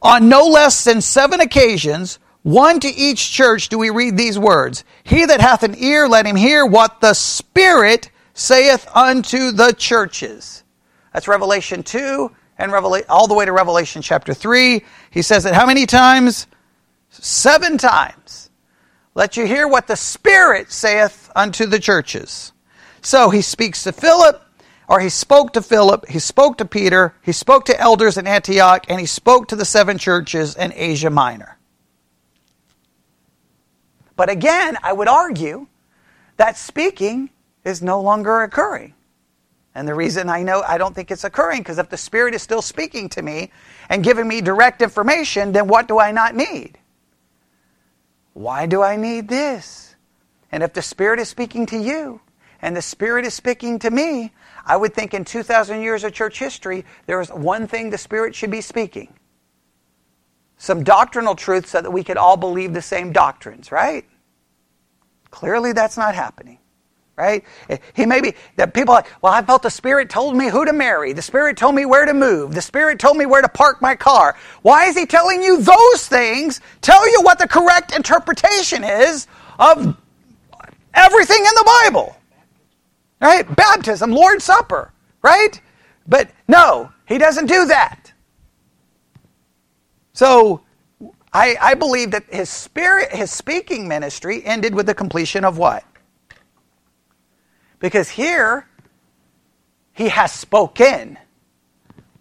[0.02, 4.84] On no less than seven occasions, one to each church, do we read these words
[5.06, 10.65] He that hath an ear, let him hear what the Spirit saith unto the churches.
[11.13, 14.84] That's Revelation 2 and Revela- all the way to Revelation chapter 3.
[15.10, 16.45] He says it how many times?
[17.10, 18.52] Seven times.
[19.15, 22.52] Let you hear what the Spirit saith unto the churches.
[23.02, 24.41] So he speaks to Philip,
[24.88, 28.86] or he spoke to Philip, he spoke to Peter, he spoke to elders in Antioch,
[28.89, 31.58] and he spoke to the seven churches in Asia Minor.
[34.15, 35.67] But again, I would argue
[36.38, 37.30] that speaking
[37.63, 38.93] is no longer occurring.
[39.76, 42.42] And the reason I know I don't think it's occurring because if the Spirit is
[42.42, 43.52] still speaking to me
[43.88, 46.78] and giving me direct information, then what do I not need?
[48.34, 49.96] Why do I need this?
[50.52, 52.22] And if the Spirit is speaking to you
[52.62, 54.34] and the Spirit is speaking to me,
[54.66, 58.36] I would think in 2,000 years of church history, there is one thing the Spirit
[58.36, 59.14] should be speaking
[60.60, 64.06] some doctrinal truth so that we could all believe the same doctrines, right?
[65.32, 66.59] Clearly, that's not happening
[67.20, 67.44] right?
[67.94, 70.72] He may be that people like, well, I felt the Spirit told me who to
[70.72, 71.12] marry.
[71.12, 72.56] The Spirit told me where to move.
[72.56, 74.38] The Spirit told me where to park my car.
[74.62, 76.62] Why is He telling you those things?
[76.82, 79.28] Tell you what the correct interpretation is
[79.60, 79.98] of
[80.94, 82.16] everything in the Bible,
[83.22, 83.54] right?
[83.56, 85.62] Baptism, Lord's Supper, right?
[86.08, 88.14] But no, He doesn't do that.
[90.14, 90.62] So.
[91.32, 95.84] I, I believe that his spirit, his speaking ministry ended with the completion of what?
[97.80, 98.68] Because here,
[99.94, 101.18] he has spoken.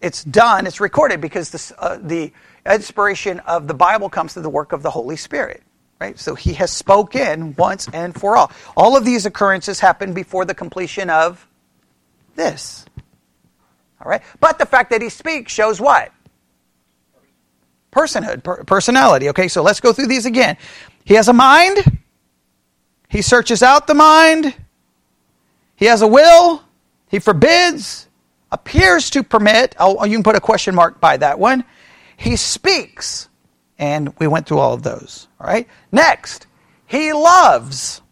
[0.01, 2.33] It's done, it's recorded because this, uh, the
[2.65, 5.63] inspiration of the Bible comes through the work of the Holy Spirit.
[6.01, 6.17] Right?
[6.17, 8.53] So he has spoken once and for all.
[8.77, 11.45] All of these occurrences happen before the completion of
[12.37, 12.85] this.
[14.01, 14.23] All right?
[14.39, 16.13] But the fact that he speaks shows what?
[17.91, 19.29] Personhood, per- personality.
[19.31, 20.57] Okay, so let's go through these again.
[21.05, 21.99] He has a mind.
[23.09, 24.55] He searches out the mind.
[25.79, 26.63] He has a will.
[27.09, 28.09] He forbids,
[28.51, 29.77] appears to permit.
[29.79, 31.65] Oh, you can put a question mark by that one.
[32.17, 33.29] He speaks.
[33.79, 35.29] And we went through all of those.
[35.41, 35.69] All right?
[35.93, 36.49] Next,
[36.85, 38.03] he loves.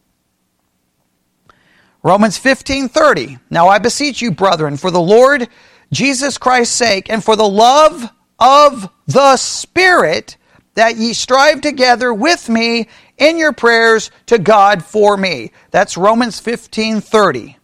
[2.05, 3.41] Romans 15:30.
[3.51, 5.49] Now I beseech you, brethren, for the Lord
[5.93, 10.37] Jesus Christ's sake and for the love of the Spirit,
[10.75, 12.87] that ye strive together with me
[13.19, 15.51] in your prayers to God for me.
[15.73, 17.56] That's Romans 15:30.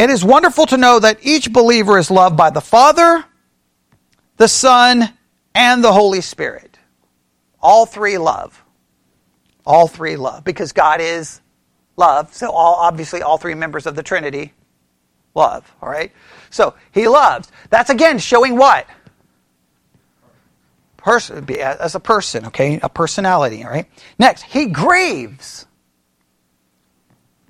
[0.00, 3.22] It is wonderful to know that each believer is loved by the Father,
[4.38, 5.12] the Son,
[5.54, 6.78] and the Holy Spirit.
[7.60, 8.64] All three love.
[9.66, 11.42] All three love because God is
[11.98, 12.32] love.
[12.32, 14.54] So all obviously all three members of the Trinity
[15.34, 16.12] love, all right?
[16.48, 17.52] So he loves.
[17.68, 18.86] That's again showing what?
[20.96, 22.80] Person as a person, okay?
[22.82, 23.86] A personality, all right?
[24.18, 25.66] Next, he grieves.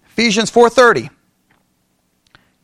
[0.08, 1.10] Ephesians 4:30.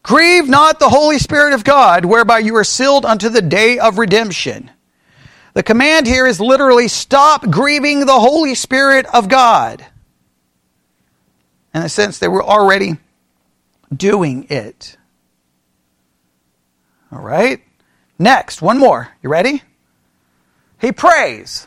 [0.06, 3.98] Grieve not the Holy Spirit of God, whereby you are sealed unto the day of
[3.98, 4.70] redemption.
[5.54, 9.84] The command here is literally stop grieving the Holy Spirit of God.
[11.74, 12.98] In a sense, they were already
[13.92, 14.96] doing it.
[17.10, 17.60] All right?
[18.16, 19.08] Next, one more.
[19.24, 19.64] You ready?
[20.80, 21.66] He prays.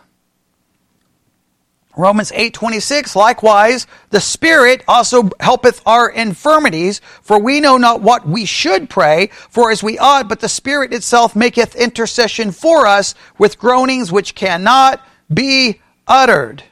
[1.99, 8.45] Romans 8:26 likewise the spirit also helpeth our infirmities for we know not what we
[8.45, 13.59] should pray for as we ought but the spirit itself maketh intercession for us with
[13.59, 16.63] groanings which cannot be uttered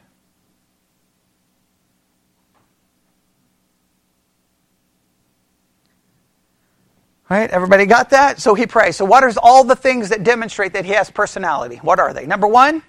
[7.29, 7.49] Right?
[7.49, 8.39] Everybody got that?
[8.39, 8.95] So he prays.
[8.95, 11.75] So what are all the things that demonstrate that he has personality?
[11.77, 12.25] What are they?
[12.25, 12.81] Number 1,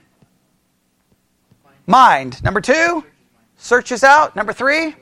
[1.89, 2.45] Mind.
[2.45, 3.03] Number two,
[3.57, 4.37] searches out.
[4.37, 4.95] Number three,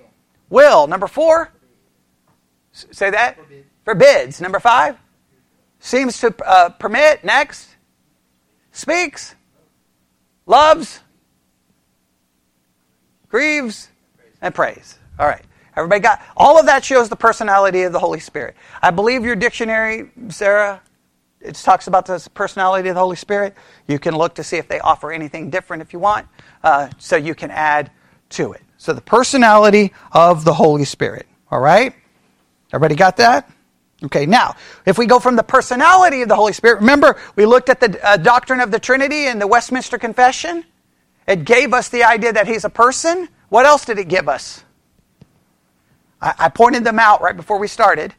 [0.49, 0.87] will.
[0.87, 1.53] Number four,
[2.71, 3.37] say that.
[3.85, 4.41] Forbids.
[4.41, 4.97] Number five,
[5.81, 7.25] seems to uh, permit.
[7.25, 7.69] Next,
[8.71, 9.35] speaks,
[10.47, 11.01] loves,
[13.29, 13.89] grieves,
[14.41, 14.97] and prays.
[15.19, 15.43] All right.
[15.77, 18.55] Everybody got all of that shows the personality of the Holy Spirit.
[18.81, 20.81] I believe your dictionary, Sarah,
[21.47, 23.55] it talks about the personality of the Holy Spirit.
[23.87, 26.27] You can look to see if they offer anything different if you want,
[26.63, 27.91] uh, so you can add
[28.31, 28.63] to it.
[28.79, 31.27] So the personality of the Holy Spirit.
[31.51, 31.95] All right?
[32.73, 33.51] Everybody got that?
[34.05, 37.71] Okay, now, if we go from the personality of the Holy Spirit, remember we looked
[37.71, 40.65] at the uh, doctrine of the Trinity in the Westminster Confession?
[41.27, 43.29] It gave us the idea that he's a person.
[43.49, 44.65] What else did it give us?
[46.21, 48.15] I, I pointed them out right before we started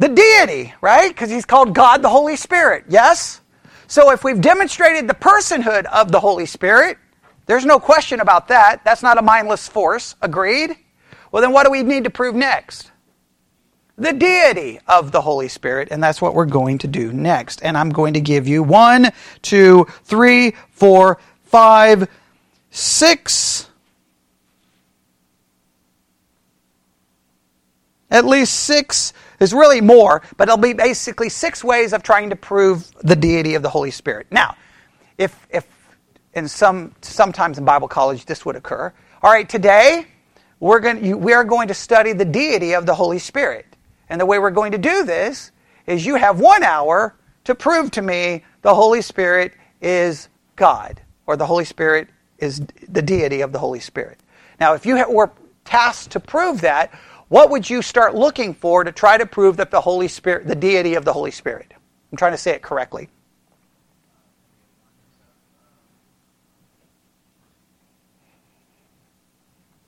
[0.00, 1.10] the deity, right?
[1.10, 3.42] Because he's called God the Holy Spirit, yes?
[3.86, 6.96] So if we've demonstrated the personhood of the Holy Spirit,
[7.44, 8.82] there's no question about that.
[8.82, 10.16] That's not a mindless force.
[10.22, 10.74] Agreed?
[11.30, 12.90] Well, then what do we need to prove next?
[13.98, 17.62] The deity of the Holy Spirit, and that's what we're going to do next.
[17.62, 19.10] And I'm going to give you one,
[19.42, 22.08] two, three, four, five,
[22.70, 23.69] six
[28.10, 32.36] At least six, there's really more, but it'll be basically six ways of trying to
[32.36, 34.26] prove the deity of the Holy Spirit.
[34.30, 34.56] Now,
[35.16, 35.66] if, if
[36.34, 38.92] in some, sometimes in Bible college this would occur,
[39.22, 40.06] all right, today
[40.60, 43.66] we're going we are going to study the deity of the Holy Spirit.
[44.08, 45.52] And the way we're going to do this
[45.86, 51.36] is you have one hour to prove to me the Holy Spirit is God, or
[51.36, 54.18] the Holy Spirit is the deity of the Holy Spirit.
[54.58, 55.30] Now, if you were
[55.64, 56.92] tasked to prove that,
[57.30, 60.56] what would you start looking for to try to prove that the Holy Spirit, the
[60.56, 61.72] deity of the Holy Spirit?
[62.10, 63.08] I'm trying to say it correctly.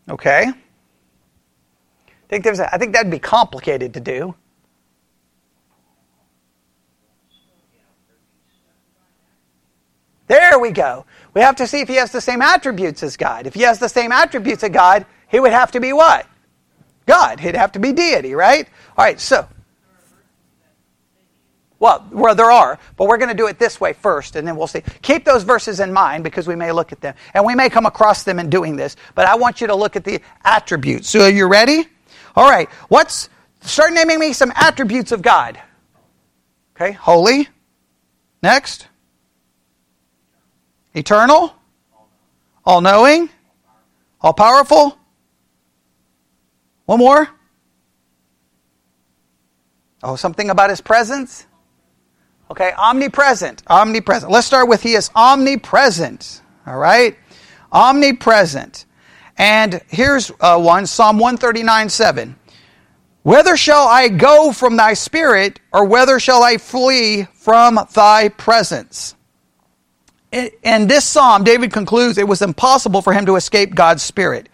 [0.09, 0.45] Okay.
[0.47, 4.37] I think, there's a, I think that'd be complicated to do.
[10.29, 11.07] There we go.
[11.35, 13.49] We have to see if he has the same attributes as God.
[13.49, 16.27] If he has the same attributes as God, he would have to be what?
[17.07, 17.41] God.
[17.41, 18.69] He'd have to be deity, right?
[18.97, 19.49] All right, so.
[21.79, 24.57] Well, well, there are, but we're going to do it this way first, and then
[24.57, 24.83] we'll see.
[25.03, 27.87] Keep those verses in mind because we may look at them, and we may come
[27.87, 28.95] across them in doing this.
[29.17, 31.11] But I want you to look at the attributes.
[31.11, 31.87] So, are you ready?
[32.37, 32.69] All right.
[32.89, 33.29] What's
[33.63, 35.61] start naming me some attributes of God?
[36.77, 37.49] Okay, holy,
[38.43, 38.89] Next.
[40.95, 41.55] Eternal.
[42.65, 43.31] All knowing.
[44.21, 44.99] All powerful.
[46.87, 47.29] One more.
[50.03, 51.47] Oh, something about his presence?
[52.51, 53.63] Okay, omnipresent.
[53.69, 54.31] Omnipresent.
[54.31, 56.43] Let's start with he is omnipresent.
[56.67, 57.17] All right?
[57.73, 58.85] Omnipresent.
[59.39, 62.37] And here's uh, one Psalm 139 7.
[63.23, 69.15] Whether shall I go from thy spirit, or whether shall I flee from thy presence?
[70.33, 74.49] In this psalm, David concludes it was impossible for him to escape God's spirit.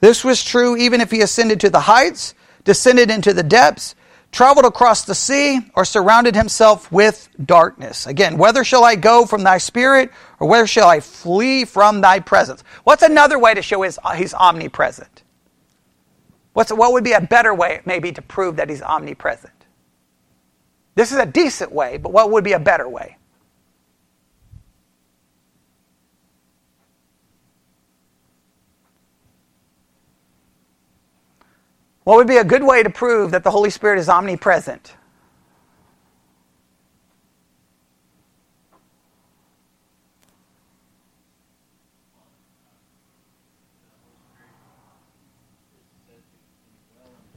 [0.00, 3.94] This was true even if he ascended to the heights, descended into the depths,
[4.32, 8.06] traveled across the sea, or surrounded himself with darkness.
[8.06, 12.20] Again, whether shall I go from thy spirit, or where shall I flee from thy
[12.20, 12.62] presence?
[12.84, 15.22] What's another way to show his, uh, he's omnipresent?
[16.52, 19.52] What's, what would be a better way, maybe, to prove that he's omnipresent?
[20.94, 23.16] This is a decent way, but what would be a better way?
[32.06, 34.94] What would be a good way to prove that the Holy Spirit is omnipresent?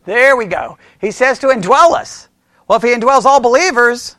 [0.05, 0.77] There we go.
[1.01, 2.29] He says to indwell us.
[2.67, 4.17] Well, if he indwells all believers,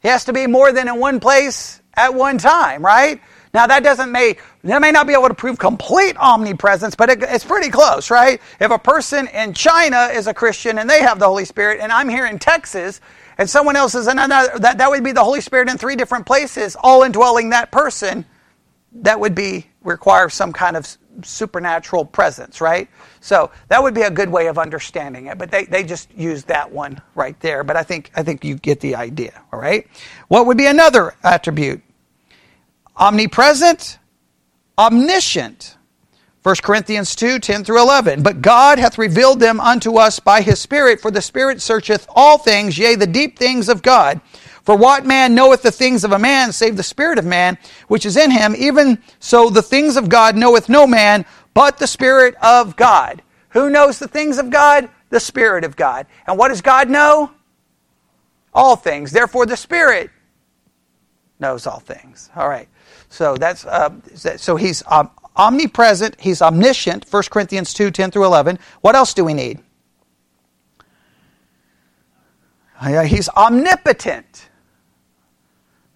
[0.00, 3.20] he has to be more than in one place at one time, right?
[3.52, 7.22] Now that doesn't may that may not be able to prove complete omnipresence, but it,
[7.22, 8.40] it's pretty close, right?
[8.60, 11.90] If a person in China is a Christian and they have the Holy Spirit, and
[11.92, 13.00] I'm here in Texas,
[13.38, 16.26] and someone else is another, that that would be the Holy Spirit in three different
[16.26, 18.24] places, all indwelling that person.
[18.92, 20.86] That would be require some kind of
[21.22, 22.88] supernatural presence, right?
[23.20, 25.38] So that would be a good way of understanding it.
[25.38, 27.64] But they, they just use that one right there.
[27.64, 29.42] But I think I think you get the idea.
[29.52, 29.86] All right.
[30.28, 31.82] What would be another attribute?
[33.00, 33.98] Omnipresent,
[34.78, 35.76] omniscient.
[36.42, 38.22] 1 Corinthians 2 10 through 11.
[38.22, 42.38] But God hath revealed them unto us by his Spirit, for the Spirit searcheth all
[42.38, 44.20] things, yea, the deep things of God.
[44.62, 47.58] For what man knoweth the things of a man, save the Spirit of man,
[47.88, 48.54] which is in him?
[48.56, 53.22] Even so, the things of God knoweth no man, but the Spirit of God.
[53.50, 54.88] Who knows the things of God?
[55.10, 56.06] The Spirit of God.
[56.26, 57.32] And what does God know?
[58.54, 59.10] All things.
[59.10, 60.10] Therefore, the Spirit
[61.38, 62.30] knows all things.
[62.36, 62.68] All right.
[63.10, 66.18] So that's uh, so he's um, omnipresent.
[66.18, 67.06] He's omniscient.
[67.10, 68.58] 1 Corinthians 2, 10 through 11.
[68.80, 69.58] What else do we need?
[72.82, 74.48] He's omnipotent.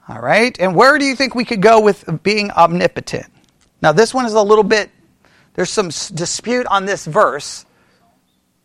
[0.08, 0.54] All right.
[0.60, 3.26] And where do you think we could go with being omnipotent?
[3.80, 4.90] Now, this one is a little bit,
[5.54, 7.64] there's some dispute on this verse.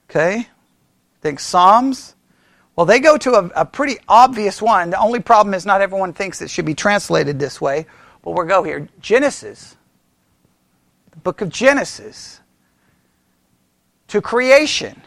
[0.10, 0.48] Okay.
[1.22, 2.16] Think Psalms.
[2.76, 4.90] Well, they go to a, a pretty obvious one.
[4.90, 7.86] The only problem is not everyone thinks it should be translated this way.
[8.22, 8.90] But we'll go here.
[9.00, 9.76] Genesis,
[11.12, 12.42] the book of Genesis,
[14.08, 15.02] to creation.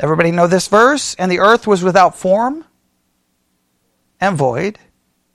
[0.00, 1.14] Everybody know this verse?
[1.16, 2.64] And the earth was without form
[4.20, 4.78] and void,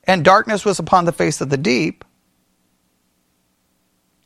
[0.05, 2.03] and darkness was upon the face of the deep.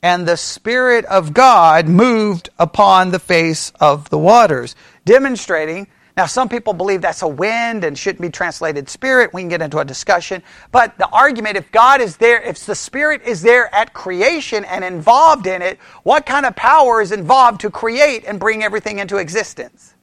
[0.02, 6.50] And the Spirit of God moved upon the face of the waters, demonstrating now, some
[6.50, 9.36] people believe that's a wind and shouldn't be translated spirit.
[9.36, 10.42] We can get into a discussion.
[10.72, 14.84] But the argument, if God is there, if the spirit is there at creation and
[14.84, 19.18] involved in it, what kind of power is involved to create and bring everything into
[19.18, 19.94] existence?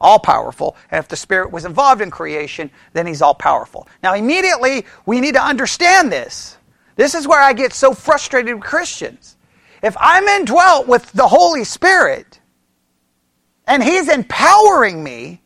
[0.00, 0.74] All powerful.
[0.90, 3.86] And if the spirit was involved in creation, then he's all powerful.
[4.02, 6.56] Now, immediately, we need to understand this.
[6.96, 9.36] This is where I get so frustrated with Christians.
[9.80, 12.37] If I'm indwelt with the Holy Spirit,
[13.68, 15.40] and He's empowering me,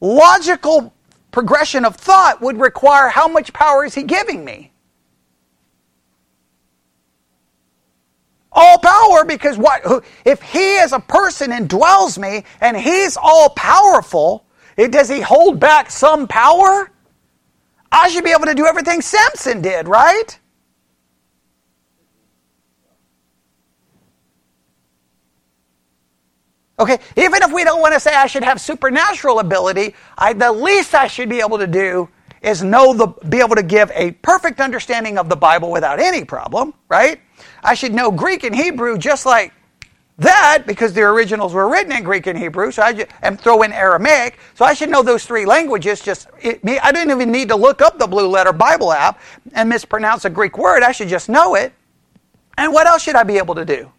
[0.00, 0.94] logical
[1.32, 4.72] progression of thought would require how much power is He giving me?
[8.52, 14.44] All power because what if he as a person indwells me and he's all powerful,
[14.76, 16.90] eh, does he hold back some power?
[17.92, 20.37] I should be able to do everything Samson did, right?
[26.80, 30.52] Okay, even if we don't want to say I should have supernatural ability, I, the
[30.52, 32.08] least I should be able to do
[32.40, 36.24] is know the, be able to give a perfect understanding of the Bible without any
[36.24, 37.20] problem, right?
[37.64, 39.52] I should know Greek and Hebrew just like
[40.18, 43.62] that because the originals were written in Greek and Hebrew, so I just, and throw
[43.62, 44.38] in Aramaic.
[44.54, 46.00] So I should know those three languages.
[46.00, 49.20] Just it, I didn't even need to look up the Blue Letter Bible app
[49.52, 50.82] and mispronounce a Greek word.
[50.82, 51.72] I should just know it.
[52.56, 53.92] And what else should I be able to do?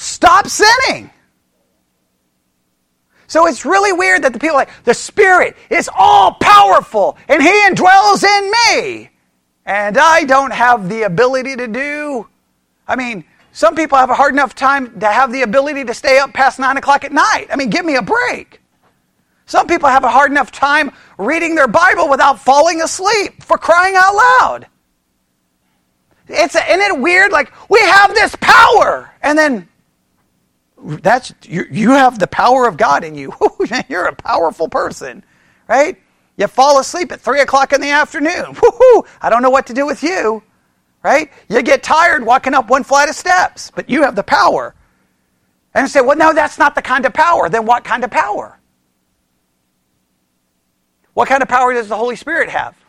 [0.00, 1.10] Stop sinning.
[3.26, 7.50] So it's really weird that the people like, the Spirit is all powerful and He
[7.50, 9.10] indwells in me.
[9.66, 12.26] And I don't have the ability to do.
[12.88, 16.18] I mean, some people have a hard enough time to have the ability to stay
[16.18, 17.48] up past 9 o'clock at night.
[17.52, 18.62] I mean, give me a break.
[19.44, 23.96] Some people have a hard enough time reading their Bible without falling asleep for crying
[23.98, 24.66] out loud.
[26.26, 27.32] It's a, isn't it weird?
[27.32, 29.68] Like we have this power, and then
[30.82, 33.32] that's you, you have the power of God in you.
[33.88, 35.24] You're a powerful person,
[35.68, 35.98] right?
[36.36, 38.46] You fall asleep at three o'clock in the afternoon.
[38.62, 40.42] Woo-hoo, I don't know what to do with you,
[41.02, 41.30] right?
[41.48, 44.74] You get tired walking up one flight of steps, but you have the power.
[45.74, 47.48] And you say, well, no, that's not the kind of power.
[47.48, 48.58] Then what kind of power?
[51.14, 52.79] What kind of power does the Holy Spirit have?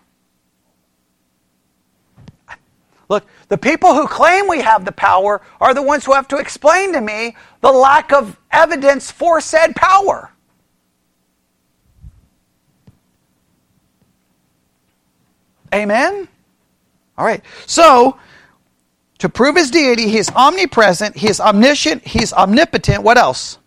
[3.11, 6.37] Look, the people who claim we have the power are the ones who have to
[6.37, 10.31] explain to me the lack of evidence for said power.
[15.73, 16.29] Amen?
[17.17, 17.43] All right.
[17.65, 18.17] So,
[19.17, 23.03] to prove his deity, he is omnipresent, he is omniscient, he is omnipotent.
[23.03, 23.57] What else?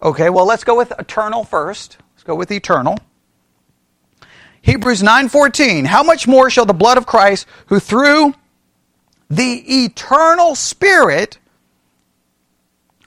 [0.00, 1.98] Okay, well, let's go with eternal first.
[2.14, 2.96] Let's go with eternal.
[4.68, 8.34] Hebrews 9:14 How much more shall the blood of Christ who through
[9.30, 11.38] the eternal spirit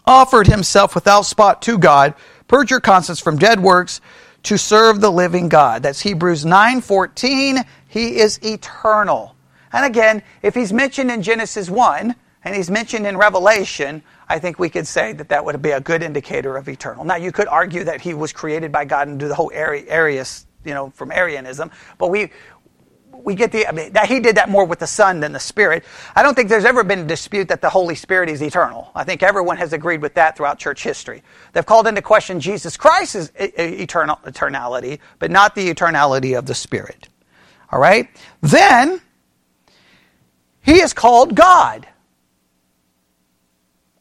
[0.03, 2.15] offered himself without spot to God
[2.47, 4.01] purge your conscience from dead works
[4.41, 5.83] to serve the living God.
[5.83, 7.63] That's Hebrews 9:14.
[7.87, 9.35] He is eternal.
[9.71, 14.57] And again, if he's mentioned in Genesis 1 and he's mentioned in Revelation, I think
[14.57, 17.05] we could say that that would be a good indicator of eternal.
[17.05, 20.47] Now, you could argue that he was created by God and do the whole Arius
[20.65, 22.31] you know, from Arianism, but we
[23.23, 25.39] we get the I mean, that he did that more with the Son than the
[25.39, 25.83] Spirit.
[26.15, 28.91] I don't think there's ever been a dispute that the Holy Spirit is eternal.
[28.95, 31.23] I think everyone has agreed with that throughout church history.
[31.53, 36.45] They've called into question Jesus Christ's uh, uh, eternal eternality, but not the eternality of
[36.45, 37.09] the Spirit.
[37.71, 38.09] All right?
[38.41, 39.01] Then
[40.61, 41.87] he is called God.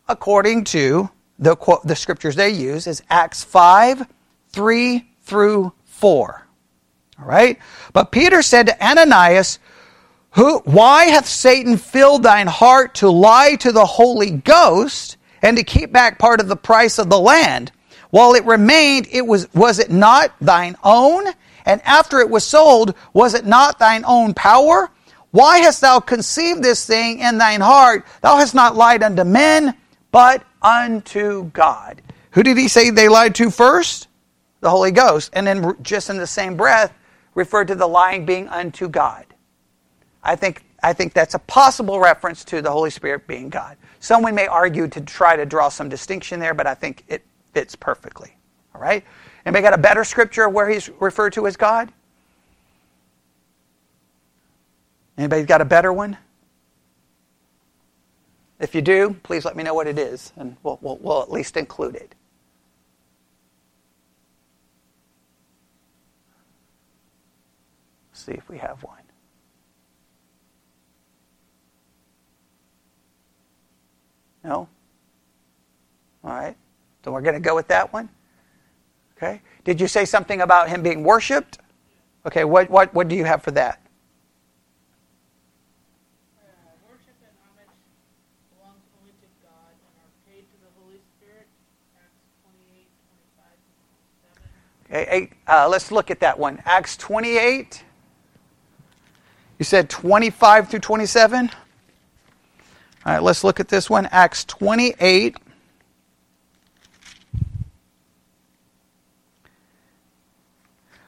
[0.08, 1.08] According to
[1.38, 4.06] the, the scriptures they use is Acts 5,
[4.48, 6.46] 3 through 4.
[7.20, 7.58] All right?
[7.92, 9.58] But Peter said to Ananias,
[10.32, 15.64] Who, Why hath Satan filled thine heart to lie to the Holy Ghost and to
[15.64, 17.72] keep back part of the price of the land?
[18.10, 21.26] While it remained, it was, was it not thine own?
[21.64, 24.90] And after it was sold, was it not thine own power?
[25.30, 28.04] Why hast thou conceived this thing in thine heart?
[28.20, 29.76] Thou hast not lied unto men,
[30.10, 32.02] but unto God.
[32.32, 34.08] Who did he say they lied to first?
[34.60, 35.30] The Holy Ghost.
[35.32, 36.92] And then just in the same breath,
[37.40, 39.24] referred to the lying being unto God.
[40.22, 43.78] I think, I think that's a possible reference to the Holy Spirit being God.
[43.98, 47.24] Someone may argue to try to draw some distinction there, but I think it
[47.54, 48.36] fits perfectly.
[48.74, 49.02] All right?
[49.46, 51.90] Anybody got a better scripture where he's referred to as God?
[55.16, 56.18] Anybody got a better one?
[58.58, 61.32] If you do, please let me know what it is, and we'll, we'll, we'll at
[61.32, 62.14] least include it.
[68.20, 68.98] See if we have one.
[74.44, 74.68] No?
[76.24, 76.56] All right.
[77.04, 78.08] So we're going to go with that one.
[79.16, 79.40] Okay.
[79.64, 81.58] Did you say something about him being worshipped?
[82.26, 82.44] Okay.
[82.44, 83.80] What what what do you have for that?
[86.88, 87.76] Worship and homage
[88.56, 91.46] belong solely to God and are paid to the Holy Spirit.
[94.90, 96.62] Okay, uh, let's look at that one.
[96.64, 97.84] Acts 28.
[99.60, 101.50] You said 25 through 27?
[103.04, 104.06] All right, let's look at this one.
[104.06, 105.36] Acts 28.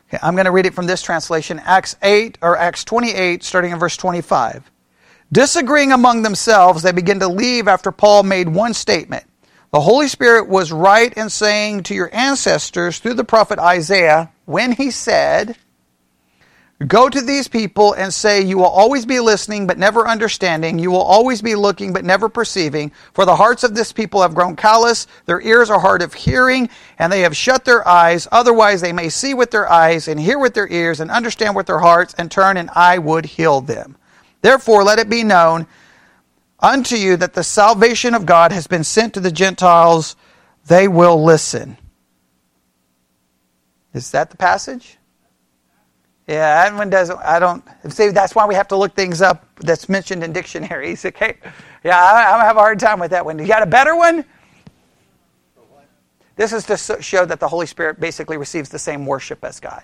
[0.06, 1.62] Okay, I'm going to read it from this translation.
[1.64, 4.70] Acts 8 or Acts 28, starting in verse 25.
[5.32, 9.24] Disagreeing among themselves, they begin to leave after Paul made one statement.
[9.72, 14.72] The Holy Spirit was right in saying to your ancestors through the prophet Isaiah when
[14.72, 15.56] he said,
[16.86, 20.78] Go to these people and say, You will always be listening, but never understanding.
[20.78, 22.90] You will always be looking, but never perceiving.
[23.12, 25.06] For the hearts of this people have grown callous.
[25.26, 26.68] Their ears are hard of hearing,
[26.98, 28.26] and they have shut their eyes.
[28.32, 31.66] Otherwise, they may see with their eyes, and hear with their ears, and understand with
[31.66, 33.96] their hearts, and turn, and I would heal them.
[34.40, 35.68] Therefore, let it be known
[36.58, 40.16] unto you that the salvation of God has been sent to the Gentiles.
[40.66, 41.76] They will listen.
[43.94, 44.98] Is that the passage?
[46.32, 47.18] Yeah, that one doesn't.
[47.18, 47.62] I don't.
[47.90, 51.04] See, that's why we have to look things up that's mentioned in dictionaries.
[51.12, 51.36] Okay.
[51.84, 53.38] Yeah, I, I have a hard time with that one.
[53.38, 54.24] You got a better one?
[56.36, 59.82] This is to show that the Holy Spirit basically receives the same worship as God,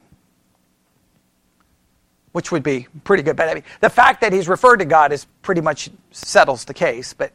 [2.32, 3.36] which would be pretty good.
[3.36, 6.72] But I mean, the fact that he's referred to God is pretty much settles the
[6.72, 7.12] case.
[7.12, 7.32] But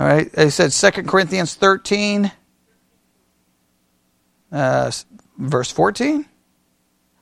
[0.00, 2.32] All right, they said 2 Corinthians 13,
[4.50, 4.90] uh,
[5.36, 6.24] verse 14.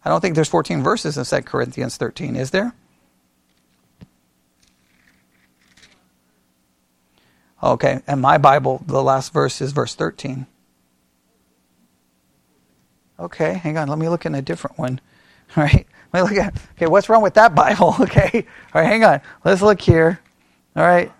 [0.04, 2.72] I don't think there's 14 verses in 2 Corinthians 13, is there?
[7.60, 10.46] Okay, and my Bible, the last verse is verse 13.
[13.18, 15.00] Okay, hang on, let me look in a different one.
[15.56, 17.96] All right, let me look at, okay, what's wrong with that Bible?
[18.02, 20.20] Okay, all right, hang on, let's look here.
[20.76, 21.10] All right.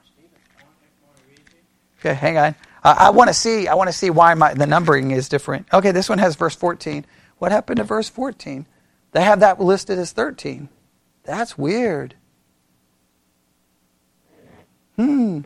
[1.99, 2.55] Okay, hang on.
[2.85, 3.67] I want to see.
[3.69, 5.67] I want to see why my, the numbering is different.
[5.73, 7.05] Okay, this one has verse 14.
[7.39, 8.67] What happened to verse 14?
[9.13, 10.69] They have that listed as 13.
[11.25, 12.15] That's weird.
[14.97, 15.41] Hmm.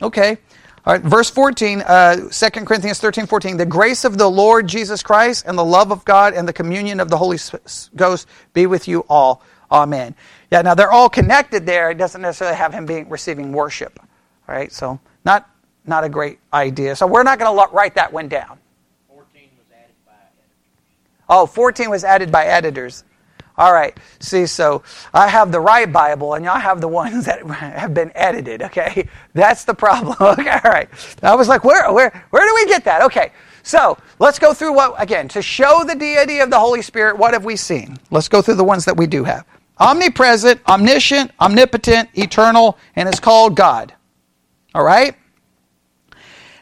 [0.00, 0.38] Okay.
[0.84, 3.56] All right, verse 14, uh, 2 Corinthians 13, 14.
[3.56, 6.98] The grace of the Lord Jesus Christ and the love of God and the communion
[6.98, 7.38] of the Holy
[7.94, 9.42] Ghost be with you all.
[9.70, 10.16] Amen.
[10.50, 11.92] Yeah, now they're all connected there.
[11.92, 14.00] It doesn't necessarily have him being receiving worship.
[14.48, 15.48] All right, so not
[15.84, 16.96] not a great idea.
[16.96, 18.58] So we're not going to write that one down.
[19.08, 20.50] 14 was added by editors.
[21.28, 23.04] Oh, 14 was added by editors.
[23.58, 23.96] All right.
[24.18, 28.10] See, so I have the right Bible, and y'all have the ones that have been
[28.14, 28.62] edited.
[28.62, 30.16] Okay, that's the problem.
[30.32, 30.88] Okay, all right.
[31.22, 33.02] I was like, where, where, where do we get that?
[33.02, 37.18] Okay, so let's go through what again to show the deity of the Holy Spirit.
[37.18, 37.98] What have we seen?
[38.10, 39.44] Let's go through the ones that we do have:
[39.78, 43.92] omnipresent, omniscient, omnipotent, eternal, and is called God.
[44.74, 45.14] All right.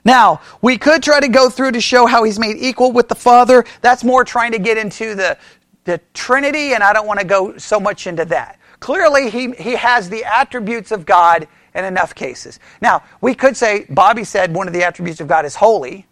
[0.05, 3.14] Now, we could try to go through to show how he's made equal with the
[3.14, 3.64] Father.
[3.82, 5.36] That's more trying to get into the,
[5.84, 8.59] the Trinity, and I don't want to go so much into that.
[8.80, 12.59] Clearly, he, he has the attributes of God in enough cases.
[12.80, 16.07] Now, we could say, Bobby said one of the attributes of God is holy,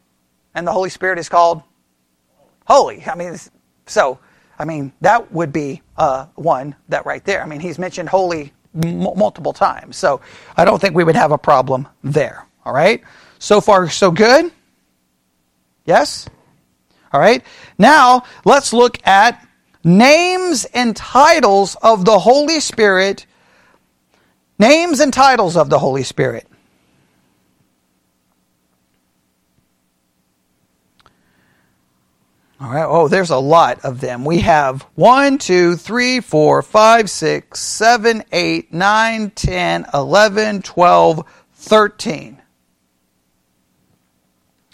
[0.54, 1.62] and the Holy Spirit is called
[2.66, 3.04] holy.
[3.06, 3.36] I mean,
[3.86, 4.18] so,
[4.58, 7.42] I mean, that would be uh, one that right there.
[7.42, 9.96] I mean, he's mentioned holy m- multiple times.
[9.96, 10.20] So,
[10.56, 12.46] I don't think we would have a problem there.
[12.64, 13.02] All right?
[13.38, 14.50] So far, so good?
[15.84, 16.28] Yes?
[17.12, 17.42] All right.
[17.78, 19.46] Now, let's look at
[19.84, 23.26] names and titles of the Holy Spirit.
[24.58, 26.46] Names and titles of the Holy Spirit.
[32.60, 32.86] All right.
[32.86, 34.24] Oh, there's a lot of them.
[34.24, 41.24] We have 1, 2, 3, 4, 5, 6, 7, 8, 9, 10, 11, 12,
[41.54, 42.37] 13.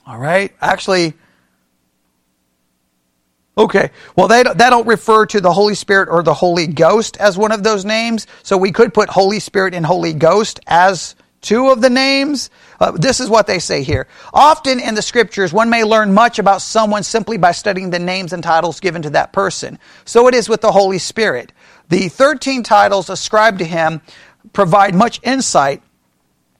[0.06, 0.52] All right?
[0.60, 1.14] Actually,
[3.56, 3.90] okay.
[4.16, 7.38] Well, they don't, that don't refer to the Holy Spirit or the Holy Ghost as
[7.38, 8.26] one of those names.
[8.42, 12.50] So we could put Holy Spirit and Holy Ghost as two of the names.
[12.80, 14.08] Uh, this is what they say here.
[14.32, 18.32] Often in the scriptures, one may learn much about someone simply by studying the names
[18.32, 19.78] and titles given to that person.
[20.04, 21.52] So it is with the Holy Spirit.
[21.90, 24.00] The 13 titles ascribed to him
[24.52, 25.82] provide much insight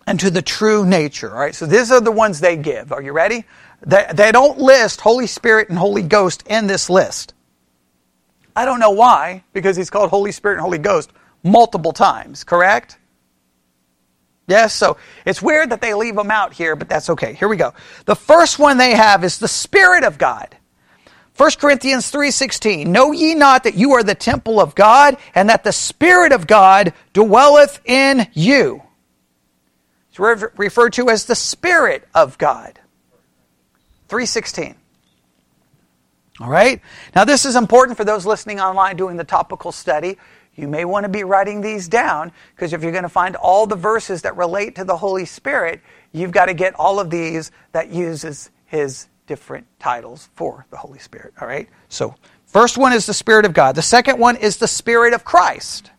[0.07, 1.33] and to the true nature.
[1.33, 2.93] All right, so these are the ones they give.
[2.93, 3.45] Are you ready?
[3.87, 7.35] They, they don't list Holy Spirit and Holy Ghost in this list.
[8.57, 11.11] I don't know why, because he's called Holy Spirit and Holy Ghost
[11.43, 12.99] multiple times, correct?
[14.47, 17.33] Yes, so it's weird that they leave them out here, but that's okay.
[17.35, 17.73] Here we go.
[18.05, 20.57] The first one they have is the Spirit of God.
[21.37, 25.65] 1 Corinthians 3:16 Know ye not that you are the temple of God and that
[25.65, 28.83] the spirit of God dwelleth in you
[30.15, 32.79] it's re- referred to as the Spirit of God.
[34.07, 34.77] 316.
[36.41, 36.81] All right?
[37.17, 40.17] Now, this is important for those listening online doing the topical study.
[40.55, 43.67] You may want to be writing these down because if you're going to find all
[43.67, 45.81] the verses that relate to the Holy Spirit,
[46.13, 51.01] you've got to get all of these that uses his different titles for the Holy
[51.01, 51.35] Spirit.
[51.41, 51.69] All right?
[51.89, 52.15] So,
[52.47, 53.75] first one is the Spirit of God.
[53.75, 55.91] The second one is the Spirit of Christ.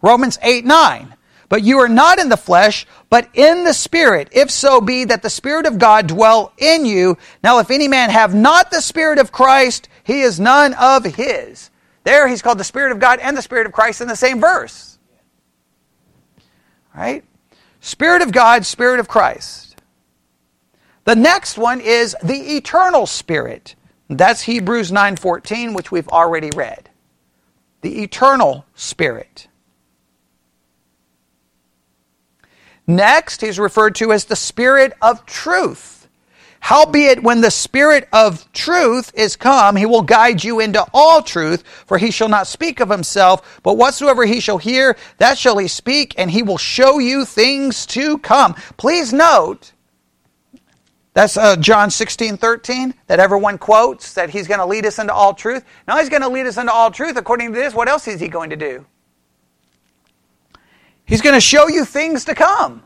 [0.00, 1.14] Romans 8 9.
[1.52, 5.20] But you are not in the flesh, but in the Spirit, if so be that
[5.20, 7.18] the Spirit of God dwell in you.
[7.44, 11.68] Now, if any man have not the Spirit of Christ, he is none of his.
[12.04, 14.40] There, he's called the Spirit of God and the Spirit of Christ in the same
[14.40, 14.98] verse.
[16.96, 17.22] Right?
[17.82, 19.76] Spirit of God, Spirit of Christ.
[21.04, 23.74] The next one is the eternal Spirit.
[24.08, 26.88] That's Hebrews 9:14, which we've already read.
[27.82, 29.48] The eternal Spirit.
[32.86, 36.08] Next, he's referred to as the Spirit of truth.
[36.60, 41.64] Howbeit, when the Spirit of truth is come, he will guide you into all truth,
[41.86, 45.66] for he shall not speak of himself, but whatsoever he shall hear, that shall he
[45.66, 48.54] speak, and he will show you things to come.
[48.76, 49.72] Please note,
[51.14, 55.12] that's uh, John 16, 13, that everyone quotes, that he's going to lead us into
[55.12, 55.64] all truth.
[55.86, 57.16] Now he's going to lead us into all truth.
[57.16, 58.86] According to this, what else is he going to do?
[61.06, 62.82] He's going to show you things to come.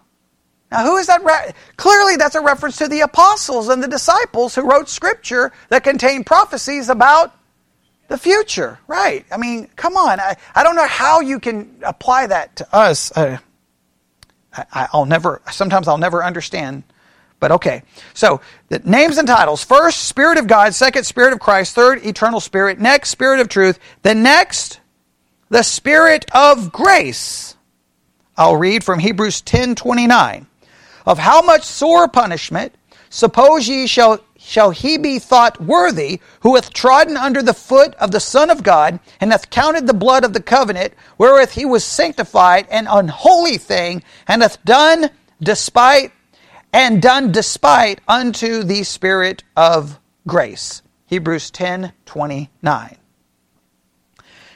[0.70, 1.24] Now, who is that?
[1.24, 5.84] Re- Clearly, that's a reference to the apostles and the disciples who wrote scripture that
[5.84, 7.32] contained prophecies about
[8.08, 8.78] the future.
[8.86, 9.24] Right.
[9.30, 10.18] I mean, come on.
[10.18, 13.12] I, I don't know how you can apply that to us.
[13.16, 13.38] I,
[14.52, 16.82] I, I'll never, sometimes I'll never understand.
[17.38, 17.82] But okay.
[18.14, 19.62] So, the names and titles.
[19.62, 20.74] First, Spirit of God.
[20.74, 21.74] Second, Spirit of Christ.
[21.74, 22.80] Third, Eternal Spirit.
[22.80, 23.78] Next, Spirit of Truth.
[24.02, 24.80] The next,
[25.50, 27.55] the Spirit of Grace.
[28.36, 30.46] I'll read from Hebrews 10 29
[31.06, 32.74] of how much sore punishment,
[33.08, 38.10] suppose ye shall, shall he be thought worthy, who hath trodden under the foot of
[38.10, 41.84] the Son of God, and hath counted the blood of the covenant, wherewith he was
[41.84, 45.10] sanctified, an unholy thing, and hath done
[45.40, 46.10] despite,
[46.72, 50.82] and done despite unto the Spirit of grace.
[51.06, 52.96] Hebrews 10 29.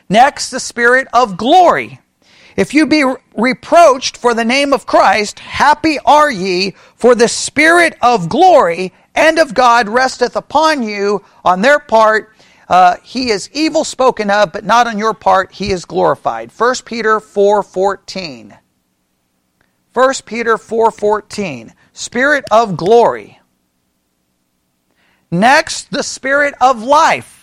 [0.08, 2.00] Next, the Spirit of glory.
[2.60, 7.96] If you be reproached for the name of Christ, happy are ye, for the Spirit
[8.02, 11.24] of glory and of God resteth upon you.
[11.42, 12.34] On their part,
[12.68, 16.52] uh, he is evil spoken of, but not on your part, he is glorified.
[16.52, 18.58] 1 Peter 4.14.
[19.94, 21.72] 1 Peter 4.14.
[21.94, 23.40] Spirit of glory.
[25.30, 27.39] Next, the Spirit of life.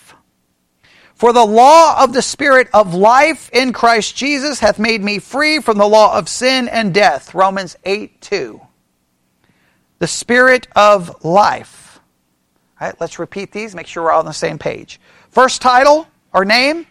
[1.17, 5.59] For the law of the Spirit of life in Christ Jesus hath made me free
[5.59, 7.33] from the law of sin and death.
[7.33, 8.61] Romans 8 2.
[9.97, 11.99] The Spirit of life.
[12.79, 14.99] All right, let's repeat these, make sure we're all on the same page.
[15.31, 16.85] First title or name,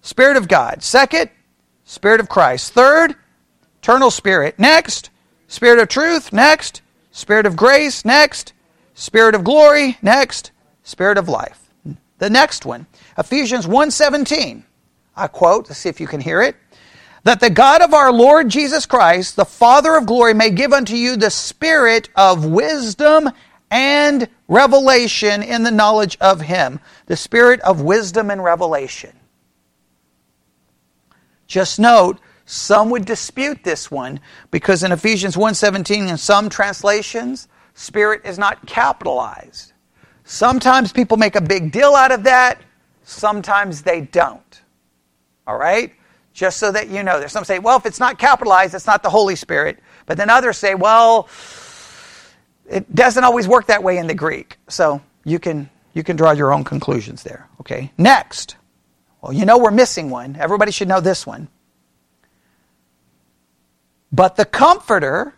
[0.00, 0.84] Spirit of God.
[0.84, 1.28] Second,
[1.84, 2.72] Spirit of Christ.
[2.72, 3.16] Third,
[3.82, 4.60] eternal Spirit.
[4.60, 5.10] Next,
[5.48, 6.32] Spirit of truth.
[6.32, 8.04] Next, Spirit of grace.
[8.04, 8.52] Next,
[8.94, 9.98] Spirit of glory.
[10.02, 10.52] Next,
[10.84, 11.65] Spirit of life.
[12.18, 12.86] The next one,
[13.18, 14.64] Ephesians 1:17.
[15.16, 16.56] I quote, let's see if you can hear it.
[17.24, 20.94] That the God of our Lord Jesus Christ, the Father of glory, may give unto
[20.94, 23.30] you the spirit of wisdom
[23.70, 26.80] and revelation in the knowledge of him.
[27.06, 29.12] The spirit of wisdom and revelation.
[31.46, 38.22] Just note, some would dispute this one because in Ephesians 1:17 in some translations, spirit
[38.24, 39.72] is not capitalized.
[40.26, 42.60] Sometimes people make a big deal out of that,
[43.04, 44.60] sometimes they don't.
[45.46, 45.92] All right?
[46.34, 47.20] Just so that you know.
[47.20, 49.78] There's some say, well, if it's not capitalized, it's not the Holy Spirit.
[50.04, 51.28] But then others say, well,
[52.68, 54.58] it doesn't always work that way in the Greek.
[54.68, 57.48] So you can you can draw your own conclusions there.
[57.60, 57.92] Okay.
[57.96, 58.56] Next.
[59.22, 60.36] Well, you know we're missing one.
[60.38, 61.48] Everybody should know this one.
[64.12, 65.34] But the Comforter,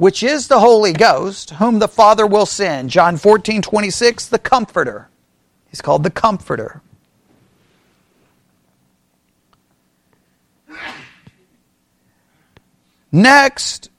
[0.00, 2.88] which is the Holy Ghost, whom the Father will send.
[2.88, 5.10] John 14, 26, the Comforter.
[5.68, 6.80] He's called the Comforter.
[13.12, 13.90] Next,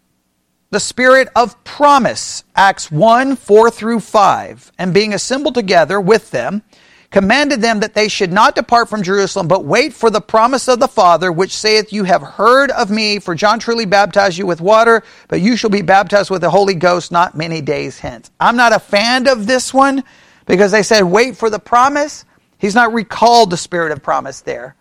[0.71, 4.71] the spirit of promise, Acts 1 4 through 5.
[4.79, 6.63] And being assembled together with them,
[7.11, 10.79] commanded them that they should not depart from Jerusalem, but wait for the promise of
[10.79, 14.61] the Father, which saith, You have heard of me, for John truly baptized you with
[14.61, 18.31] water, but you shall be baptized with the Holy Ghost not many days hence.
[18.39, 20.03] I'm not a fan of this one
[20.45, 22.25] because they said, Wait for the promise.
[22.57, 24.75] He's not recalled the spirit of promise there.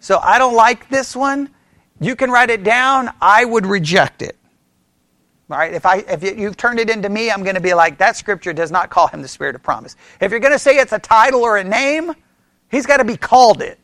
[0.00, 1.50] So I don't like this one.
[2.00, 3.10] You can write it down.
[3.20, 4.36] I would reject it.
[5.58, 8.16] Right, if I if you've turned it into me, I'm going to be like that.
[8.16, 9.96] Scripture does not call him the Spirit of promise.
[10.18, 12.14] If you're going to say it's a title or a name,
[12.70, 13.78] he's got to be called it.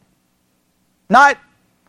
[1.11, 1.37] Not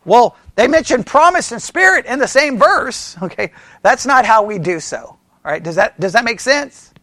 [0.03, 0.35] well.
[0.55, 3.15] They mention promise and spirit in the same verse.
[3.23, 4.97] Okay, that's not how we do so.
[4.97, 6.93] All right, does that does that make sense?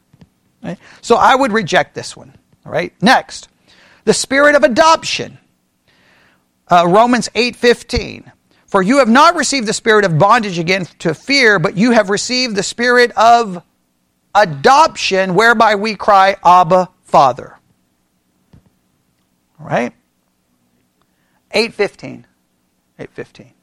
[0.63, 0.79] Right?
[1.01, 2.37] So I would reject this one.
[2.67, 3.49] All right, next,
[4.05, 5.39] the spirit of adoption.
[6.69, 8.31] Uh, Romans eight fifteen.
[8.77, 12.11] For you have not received the spirit of bondage again to fear, but you have
[12.11, 13.63] received the spirit of
[14.35, 17.59] adoption, whereby we cry, Abba, Father.
[19.59, 19.95] All right?
[21.53, 22.27] 815.
[22.99, 23.55] 815.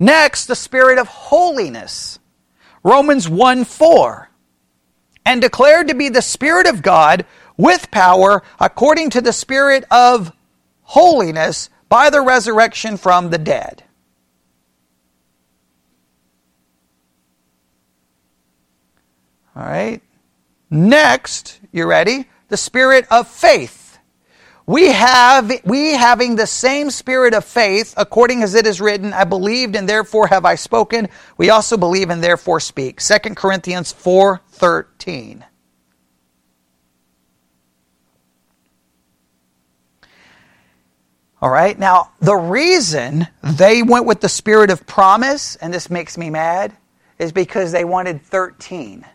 [0.00, 2.18] Next, the spirit of holiness.
[2.82, 4.28] Romans 1 4.
[5.24, 10.32] And declared to be the Spirit of God with power according to the Spirit of
[10.82, 13.84] holiness by the resurrection from the dead.
[19.56, 20.02] All right.
[20.68, 22.26] Next, you ready?
[22.48, 23.98] The spirit of faith.
[24.66, 29.24] We have we having the same spirit of faith, according as it is written, I
[29.24, 31.08] believed and therefore have I spoken.
[31.38, 33.00] We also believe and therefore speak.
[33.00, 35.44] 2 Corinthians 4:13.
[41.40, 41.78] All right.
[41.78, 46.76] Now, the reason they went with the spirit of promise, and this makes me mad,
[47.18, 49.06] is because they wanted 13.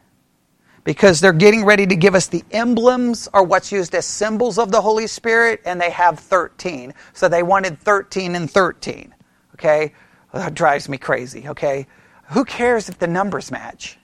[0.84, 4.71] Because they're getting ready to give us the emblems or what's used as symbols of
[4.71, 6.93] the Holy Spirit, and they have 13.
[7.13, 9.13] So they wanted 13 and 13.
[9.55, 9.93] Okay?
[10.34, 11.49] That drives me crazy.
[11.49, 11.88] Okay?
[12.29, 13.99] Who cares if the numbers match?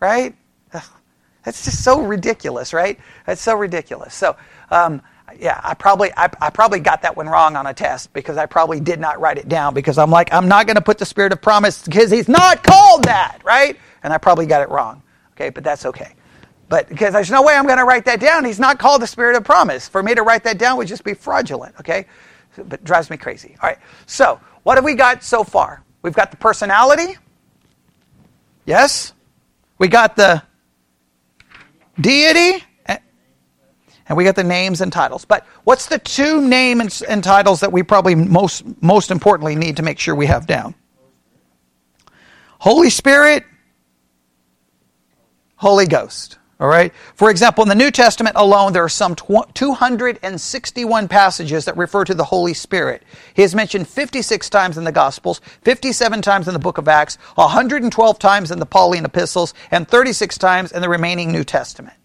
[0.00, 0.34] Right?
[1.44, 2.98] That's just so ridiculous, right?
[3.24, 4.12] That's so ridiculous.
[4.12, 4.36] So,
[4.70, 5.00] um,
[5.38, 8.44] yeah, I probably I, I, probably got that one wrong on a test because I
[8.44, 11.06] probably did not write it down because I'm like I'm not going to put the
[11.06, 13.78] spirit of promise because he's not called that, right?
[14.02, 15.02] And I probably got it wrong.
[15.32, 16.12] Okay, but that's okay.
[16.68, 18.44] But because there's no way I'm going to write that down.
[18.44, 19.88] He's not called the spirit of promise.
[19.88, 21.74] For me to write that down would just be fraudulent.
[21.80, 22.06] Okay,
[22.56, 23.56] but drives me crazy.
[23.62, 23.78] All right.
[24.06, 25.82] So what have we got so far?
[26.02, 27.16] We've got the personality.
[28.66, 29.14] Yes.
[29.78, 30.42] We got the
[32.00, 32.64] deity
[34.08, 35.24] and we got the names and titles.
[35.24, 39.76] But what's the two names and, and titles that we probably most most importantly need
[39.76, 40.74] to make sure we have down?
[42.58, 43.44] Holy Spirit,
[45.56, 46.37] Holy Ghost.
[46.60, 46.92] All right.
[47.14, 52.14] For example, in the New Testament alone, there are some 261 passages that refer to
[52.14, 53.04] the Holy Spirit.
[53.34, 57.14] He is mentioned 56 times in the Gospels, 57 times in the book of Acts,
[57.36, 61.96] 112 times in the Pauline epistles, and 36 times in the remaining New Testament.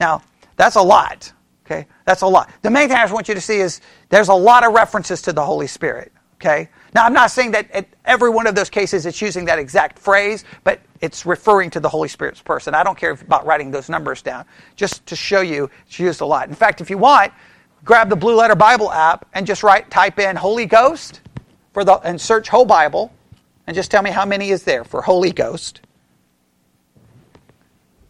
[0.00, 0.22] Now,
[0.56, 1.30] that's a lot.
[1.66, 1.86] Okay?
[2.06, 2.50] That's a lot.
[2.62, 5.34] The main thing I want you to see is there's a lot of references to
[5.34, 6.10] the Holy Spirit.
[6.40, 6.70] Okay?
[6.94, 9.98] Now, I'm not saying that at every one of those cases it's using that exact
[9.98, 12.74] phrase, but it's referring to the Holy Spirit's person.
[12.74, 16.26] I don't care about writing those numbers down, just to show you it's used a
[16.26, 16.48] lot.
[16.48, 17.32] In fact, if you want,
[17.84, 21.20] grab the Blue Letter Bible app and just write, type in Holy Ghost
[21.74, 23.12] for the, and search Whole Bible,
[23.66, 25.82] and just tell me how many is there for Holy Ghost.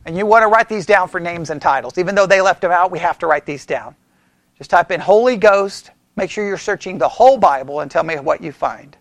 [0.07, 1.99] And you want to write these down for names and titles.
[1.99, 3.97] Even though they left them out, we have to write these down.
[4.57, 5.91] Just type in Holy Ghost.
[6.17, 8.97] Make sure you're searching the whole Bible and tell me what you find.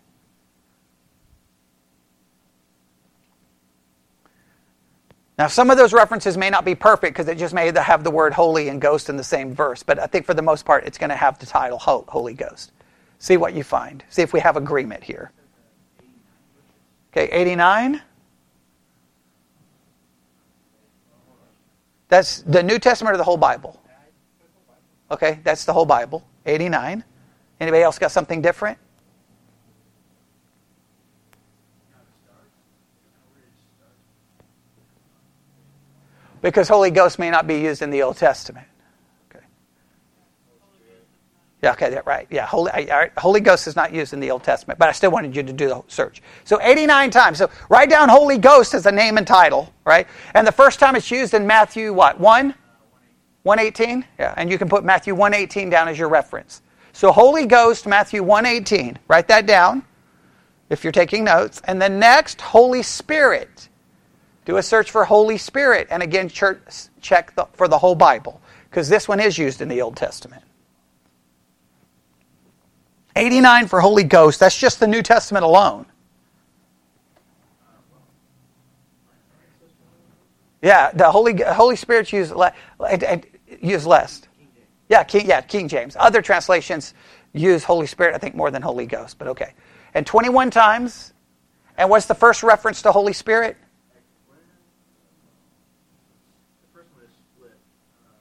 [5.38, 8.10] Now, some of those references may not be perfect because it just may have the
[8.10, 10.84] word holy and ghost in the same verse, but I think for the most part
[10.84, 12.72] it's going to have the title Holy Ghost.
[13.18, 14.04] See what you find.
[14.10, 15.32] See if we have agreement here.
[17.12, 18.02] Okay, 89.
[22.08, 23.80] That's the New Testament or the whole Bible?
[25.10, 26.22] Okay, that's the whole Bible.
[26.50, 27.04] 89.
[27.60, 28.78] Anybody else got something different?
[36.42, 38.66] Because Holy Ghost may not be used in the Old Testament.
[39.30, 39.44] Okay.
[41.62, 42.26] Yeah, okay, right.
[42.30, 42.70] Yeah, Holy,
[43.18, 45.52] Holy Ghost is not used in the Old Testament, but I still wanted you to
[45.52, 46.22] do the search.
[46.44, 47.38] So 89 times.
[47.38, 50.06] So write down Holy Ghost as a name and title, right?
[50.32, 52.54] And the first time it's used in Matthew, what, 1?
[53.42, 54.04] 118?
[54.18, 56.62] Yeah, and you can put Matthew 118 down as your reference.
[56.92, 58.98] So Holy Ghost, Matthew 118.
[59.08, 59.84] Write that down
[60.68, 61.60] if you're taking notes.
[61.64, 63.68] And then next, Holy Spirit.
[64.44, 65.88] Do a search for Holy Spirit.
[65.90, 66.60] And again, church,
[67.00, 70.42] check the, for the whole Bible, because this one is used in the Old Testament.
[73.16, 74.40] 89 for Holy Ghost.
[74.40, 75.86] That's just the New Testament alone.
[80.62, 82.34] Yeah, the Holy Holy Spirit's used
[83.60, 84.22] le, used less.
[84.88, 85.96] Yeah, King, yeah, King James.
[85.98, 86.94] Other translations
[87.32, 89.54] use Holy Spirit, I think, more than Holy Ghost, but okay.
[89.94, 91.12] And 21 times.
[91.76, 93.56] And what's the first reference to Holy Spirit?
[96.76, 98.12] Uh,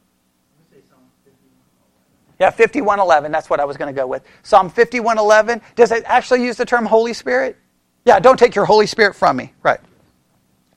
[2.40, 3.32] yeah, 5111.
[3.32, 4.24] That's what I was going to go with.
[4.44, 5.62] Psalm 5111.
[5.76, 7.58] Does it actually use the term Holy Spirit?
[8.06, 9.54] Yeah, don't take your Holy Spirit from me.
[9.62, 9.80] Right.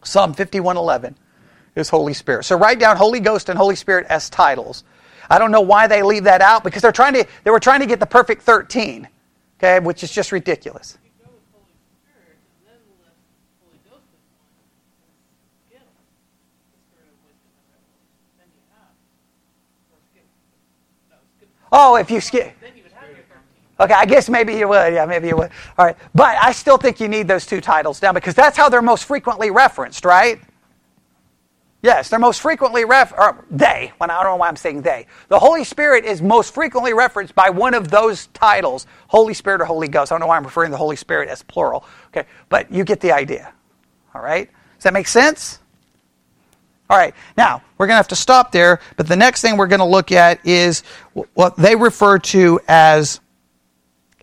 [0.02, 1.16] Psalm 5111
[1.74, 2.44] is Holy Spirit.
[2.44, 4.84] So write down Holy Ghost and Holy Spirit as titles.
[5.30, 7.80] I don't know why they leave that out because they're trying to they were trying
[7.80, 9.08] to get the perfect 13.
[9.58, 10.98] Okay, which is just ridiculous.
[21.74, 22.54] Oh, if you skip.
[23.80, 24.92] Okay, I guess maybe you would.
[24.92, 25.50] Yeah, maybe you would.
[25.78, 25.96] All right.
[26.14, 29.06] But I still think you need those two titles down because that's how they're most
[29.06, 30.38] frequently referenced, right?
[31.82, 33.12] Yes, they're most frequently ref
[33.50, 35.06] they, when I don't know why I'm saying they.
[35.28, 39.64] The Holy Spirit is most frequently referenced by one of those titles, Holy Spirit or
[39.64, 40.12] Holy Ghost.
[40.12, 41.84] I don't know why I'm referring to the Holy Spirit as plural.
[42.08, 43.52] Okay, but you get the idea.
[44.14, 44.48] All right?
[44.76, 45.58] Does that make sense?
[46.88, 49.66] All right, now we're going to have to stop there, but the next thing we're
[49.66, 50.82] going to look at is
[51.34, 53.20] what they refer to as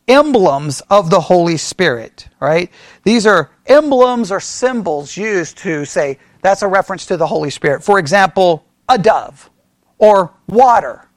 [0.08, 2.72] emblems of the Holy Spirit, right?
[3.04, 7.84] These are emblems or symbols used to say that's a reference to the Holy Spirit.
[7.84, 9.50] For example, a dove
[9.98, 11.08] or water,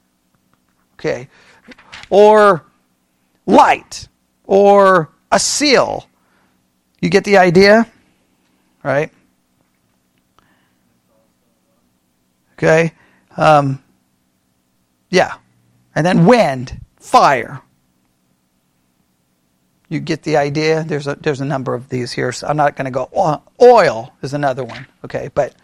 [0.94, 1.28] okay,
[2.10, 2.64] or
[3.46, 4.08] light
[4.44, 6.08] or a seal.
[7.00, 7.90] You get the idea,
[8.82, 9.10] right?
[12.62, 12.92] Okay.
[13.36, 13.82] Um,
[15.10, 15.34] yeah.
[15.94, 17.60] And then wind, fire.
[19.92, 20.84] You get the idea?
[20.84, 22.32] There's a, there's a number of these here.
[22.32, 23.10] So I'm not going to go.
[23.60, 24.86] Oil is another one.
[25.04, 25.28] Okay.
[25.34, 25.54] But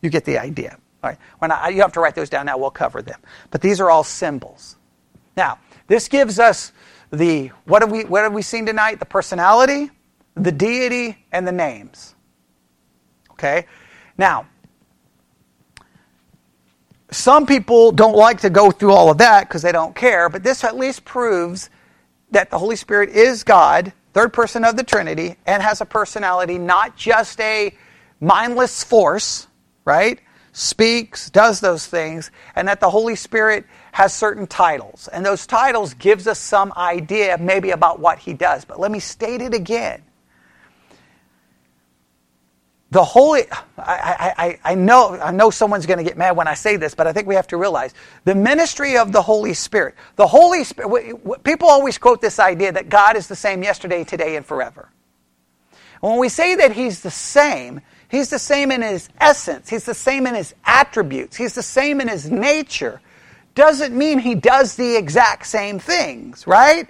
[0.00, 0.78] you get the idea.
[1.02, 1.18] All right.
[1.40, 2.56] When I, you have to write those down now.
[2.56, 3.20] We'll cover them.
[3.50, 4.76] But these are all symbols.
[5.36, 6.72] Now, this gives us
[7.10, 9.00] the what have we what have we seen tonight?
[9.00, 9.90] The personality,
[10.34, 12.14] the deity, and the names.
[13.32, 13.66] Okay?
[14.16, 14.46] Now,
[17.10, 20.42] some people don't like to go through all of that because they don't care, but
[20.42, 21.68] this at least proves
[22.34, 26.58] that the Holy Spirit is God, third person of the Trinity, and has a personality,
[26.58, 27.74] not just a
[28.20, 29.48] mindless force,
[29.84, 30.20] right?
[30.52, 35.08] Speaks, does those things, and that the Holy Spirit has certain titles.
[35.12, 38.64] And those titles gives us some idea maybe about what he does.
[38.64, 40.02] But let me state it again
[42.90, 43.42] the Holy,
[43.76, 46.94] I, I, I, know, I know someone's going to get mad when I say this,
[46.94, 47.92] but I think we have to realize
[48.24, 49.96] the ministry of the Holy Spirit.
[50.14, 54.36] The Holy Spirit, people always quote this idea that God is the same yesterday, today,
[54.36, 54.90] and forever.
[56.00, 59.94] When we say that He's the same, He's the same in His essence, He's the
[59.94, 63.00] same in His attributes, He's the same in His nature,
[63.56, 66.88] doesn't mean He does the exact same things, right?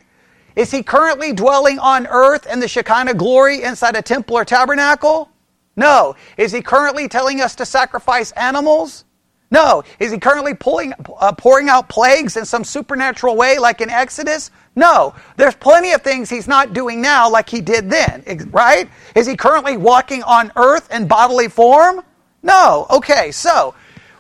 [0.57, 5.30] Is He currently dwelling on earth in the Shekinah glory inside a temple or tabernacle?
[5.77, 6.16] No.
[6.37, 9.05] Is he currently telling us to sacrifice animals?
[9.51, 9.85] No.
[9.99, 14.51] Is he currently pulling, uh, pouring out plagues in some supernatural way like in Exodus?
[14.77, 15.14] No.
[15.37, 18.89] There's plenty of things he's not doing now like he did then, right?
[19.14, 22.03] Is he currently walking on earth in bodily form?
[22.43, 22.87] No.
[22.91, 23.75] Okay, so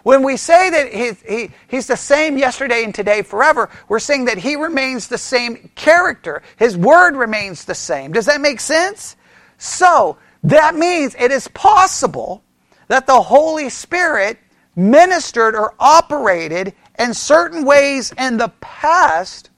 [0.04, 4.26] when we say that he, he, he's the same yesterday and today forever, we're saying
[4.26, 6.42] that he remains the same character.
[6.56, 8.12] His word remains the same.
[8.12, 9.16] Does that make sense?
[9.58, 12.42] So, that means it is possible
[12.88, 14.38] that the Holy Spirit
[14.76, 19.50] ministered or operated in certain ways in the past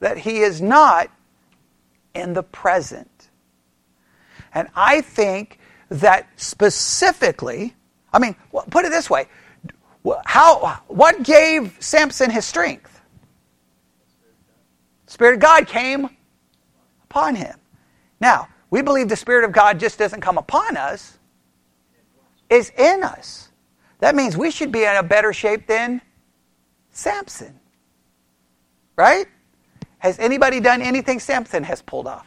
[0.00, 1.08] that he is not
[2.14, 3.08] in the present.
[4.52, 7.74] And I think that specifically,
[8.12, 8.34] I mean,
[8.70, 9.28] put it this way
[10.24, 13.00] how, what gave Samson his strength?
[15.06, 16.08] Spirit of God came
[17.04, 17.56] upon him.
[18.20, 21.18] Now, we believe the Spirit of God just doesn't come upon us,
[22.48, 23.50] is in us.
[23.98, 26.00] That means we should be in a better shape than
[26.90, 27.60] Samson.
[28.96, 29.26] Right?
[29.98, 32.26] Has anybody done anything Samson has pulled off?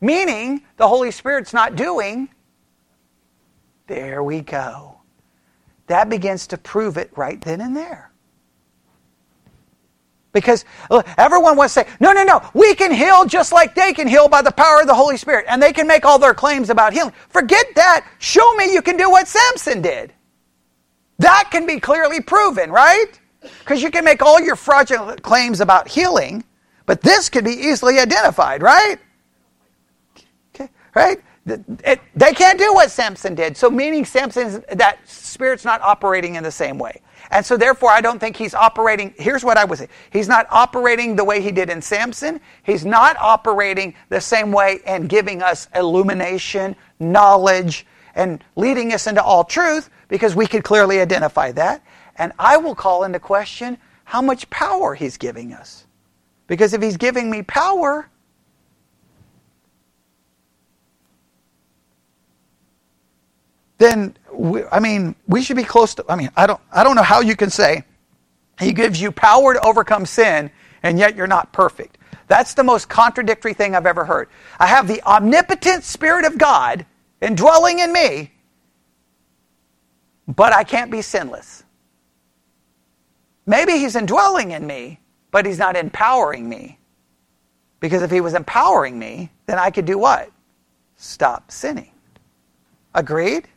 [0.00, 2.28] Meaning the Holy Spirit's not doing.
[3.86, 4.96] There we go.
[5.86, 8.11] That begins to prove it right then and there.
[10.32, 13.92] Because uh, everyone wants to say, no, no, no, we can heal just like they
[13.92, 15.44] can heal by the power of the Holy Spirit.
[15.48, 17.12] And they can make all their claims about healing.
[17.28, 18.06] Forget that.
[18.18, 20.12] Show me you can do what Samson did.
[21.18, 23.20] That can be clearly proven, right?
[23.60, 26.44] Because you can make all your fraudulent claims about healing,
[26.86, 28.96] but this can be easily identified, right?
[30.54, 31.20] Okay, right?
[31.46, 33.56] It, they can't do what Samson did.
[33.56, 37.02] So, meaning Samson, that spirit's not operating in the same way.
[37.32, 39.14] And so, therefore, I don't think he's operating.
[39.18, 42.40] Here's what I would say He's not operating the way he did in Samson.
[42.62, 49.24] He's not operating the same way and giving us illumination, knowledge, and leading us into
[49.24, 51.84] all truth because we could clearly identify that.
[52.18, 55.86] And I will call into question how much power he's giving us.
[56.48, 58.10] Because if he's giving me power,
[63.78, 66.04] then we, I mean, we should be close to.
[66.08, 67.84] I mean, I don't, I don't know how you can say
[68.58, 70.50] He gives you power to overcome sin,
[70.82, 71.98] and yet you're not perfect.
[72.28, 74.28] That's the most contradictory thing I've ever heard.
[74.58, 76.86] I have the omnipotent Spirit of God
[77.20, 78.32] indwelling in me,
[80.26, 81.64] but I can't be sinless.
[83.44, 86.78] Maybe He's indwelling in me, but He's not empowering me.
[87.80, 90.30] Because if He was empowering me, then I could do what?
[90.96, 91.90] Stop sinning.
[92.94, 93.48] Agreed?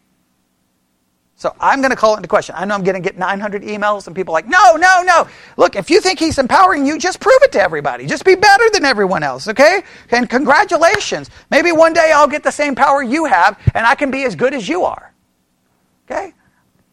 [1.38, 2.56] So I'm going to call it into question.
[2.58, 5.28] I know I'm going to get 900 emails and people like, no, no, no.
[5.58, 8.06] Look, if you think he's empowering you, just prove it to everybody.
[8.06, 9.84] Just be better than everyone else, okay?
[10.12, 11.30] And congratulations.
[11.52, 14.36] Maybe one day I'll get the same power you have and I can be as
[14.36, 15.14] good as you are.
[16.10, 16.34] Okay?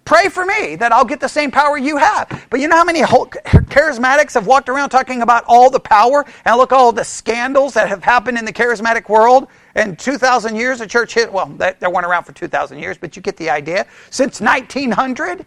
[0.04, 2.46] pray for me that I'll get the same power you have.
[2.50, 6.56] But you know how many charismatics have walked around talking about all the power and
[6.56, 9.48] look all the scandals that have happened in the charismatic world?
[9.74, 13.22] In 2,000 years, the church hit, well, they, weren't around for 2,000 years, but you
[13.22, 13.86] get the idea.
[14.10, 15.46] Since 1900,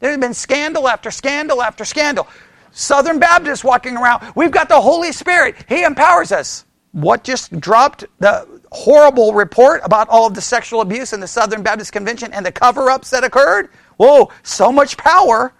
[0.00, 2.26] there's been scandal after scandal after scandal.
[2.70, 5.56] Southern Baptists walking around, we've got the Holy Spirit.
[5.68, 6.64] He empowers us.
[6.92, 11.62] What just dropped the horrible report about all of the sexual abuse in the Southern
[11.62, 13.68] Baptist Convention and the cover ups that occurred?
[13.98, 15.52] Whoa, so much power.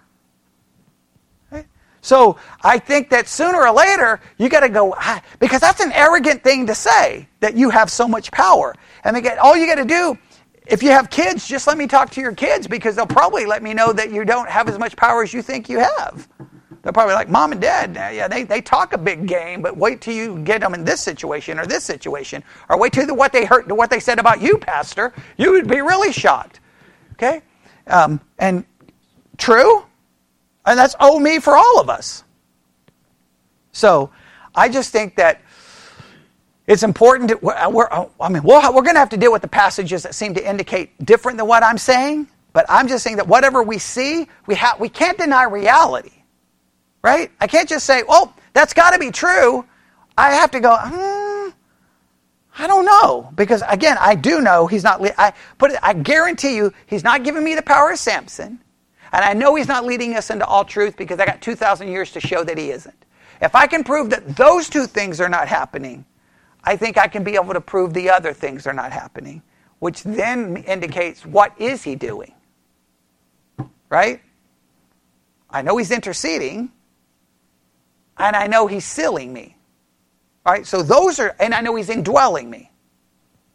[2.07, 5.91] So I think that sooner or later you got to go ah, because that's an
[5.91, 8.73] arrogant thing to say that you have so much power.
[9.03, 10.17] And all you got to do
[10.65, 13.61] if you have kids, just let me talk to your kids because they'll probably let
[13.61, 16.27] me know that you don't have as much power as you think you have.
[16.81, 19.99] They're probably like, Mom and Dad, yeah, they, they talk a big game, but wait
[19.99, 23.33] till you get them in this situation or this situation, or wait till the, what
[23.33, 25.13] they heard, what they said about you, Pastor.
[25.37, 26.61] You would be really shocked.
[27.13, 27.41] Okay,
[27.87, 28.63] um, and
[29.37, 29.85] true,
[30.67, 32.23] and that's oh me for all of us.
[33.71, 34.11] So,
[34.55, 35.41] I just think that
[36.67, 37.29] it's important.
[37.29, 37.87] To, we're,
[38.19, 40.47] I mean, we're, we're going to have to deal with the passages that seem to
[40.47, 42.27] indicate different than what I'm saying.
[42.53, 46.11] But I'm just saying that whatever we see, we, ha- we can't deny reality.
[47.03, 47.31] Right?
[47.39, 49.63] I can't just say, oh, that's got to be true.
[50.17, 51.49] I have to go, hmm,
[52.57, 53.31] I don't know.
[53.35, 57.43] Because again, I do know he's not, I, but I guarantee you, he's not giving
[57.43, 58.59] me the power of Samson.
[59.11, 62.11] And I know he's not leading us into all truth because I got 2,000 years
[62.11, 63.05] to show that he isn't.
[63.41, 66.05] If I can prove that those two things are not happening,
[66.63, 69.41] I think I can be able to prove the other things are not happening,
[69.79, 72.33] which then indicates what is he doing?
[73.89, 74.21] Right?
[75.49, 76.71] I know he's interceding,
[78.17, 79.55] and I know he's sealing me.
[80.45, 80.65] Right?
[80.65, 82.71] So those are, and I know he's indwelling me.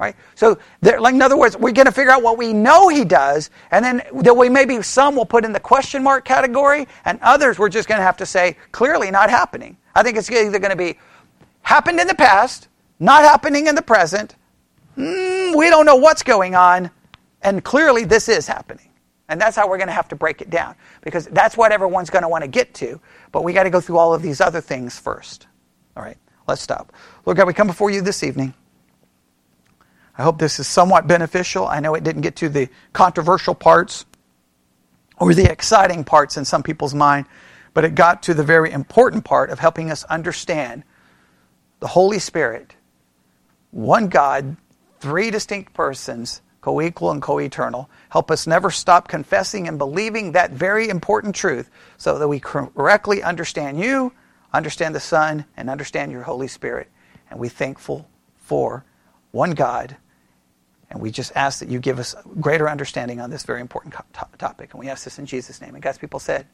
[0.02, 0.16] Right?
[0.34, 3.04] So, there, like in other words, we're going to figure out what we know he
[3.04, 7.20] does, and then there we maybe some will put in the question mark category, and
[7.22, 9.76] others we're just going to have to say clearly not happening.
[9.94, 10.98] I think it's either going to be
[11.60, 12.66] happened in the past,
[12.98, 14.34] not happening in the present.
[14.98, 16.90] Mm, we don't know what's going on,
[17.40, 18.88] and clearly this is happening.
[19.28, 22.10] And that's how we're going to have to break it down because that's what everyone's
[22.10, 23.00] going to want to get to.
[23.30, 25.46] But we got to go through all of these other things first.
[25.96, 26.92] All right, let's stop.
[27.24, 28.52] Lord God, we come before you this evening.
[30.16, 31.66] I hope this is somewhat beneficial.
[31.66, 34.04] I know it didn't get to the controversial parts
[35.18, 37.26] or the exciting parts in some people's mind,
[37.74, 40.84] but it got to the very important part of helping us understand
[41.80, 42.76] the Holy Spirit,
[43.70, 44.56] one God,
[45.00, 47.88] three distinct persons, co equal and co eternal.
[48.10, 53.22] Help us never stop confessing and believing that very important truth so that we correctly
[53.22, 54.12] understand you,
[54.52, 56.90] understand the Son, and understand your Holy Spirit.
[57.30, 58.84] And we thankful for
[59.32, 59.96] one God.
[60.88, 63.94] And we just ask that you give us greater understanding on this very important
[64.38, 64.72] topic.
[64.72, 65.74] And we ask this in Jesus' name.
[65.74, 66.46] And God's people said,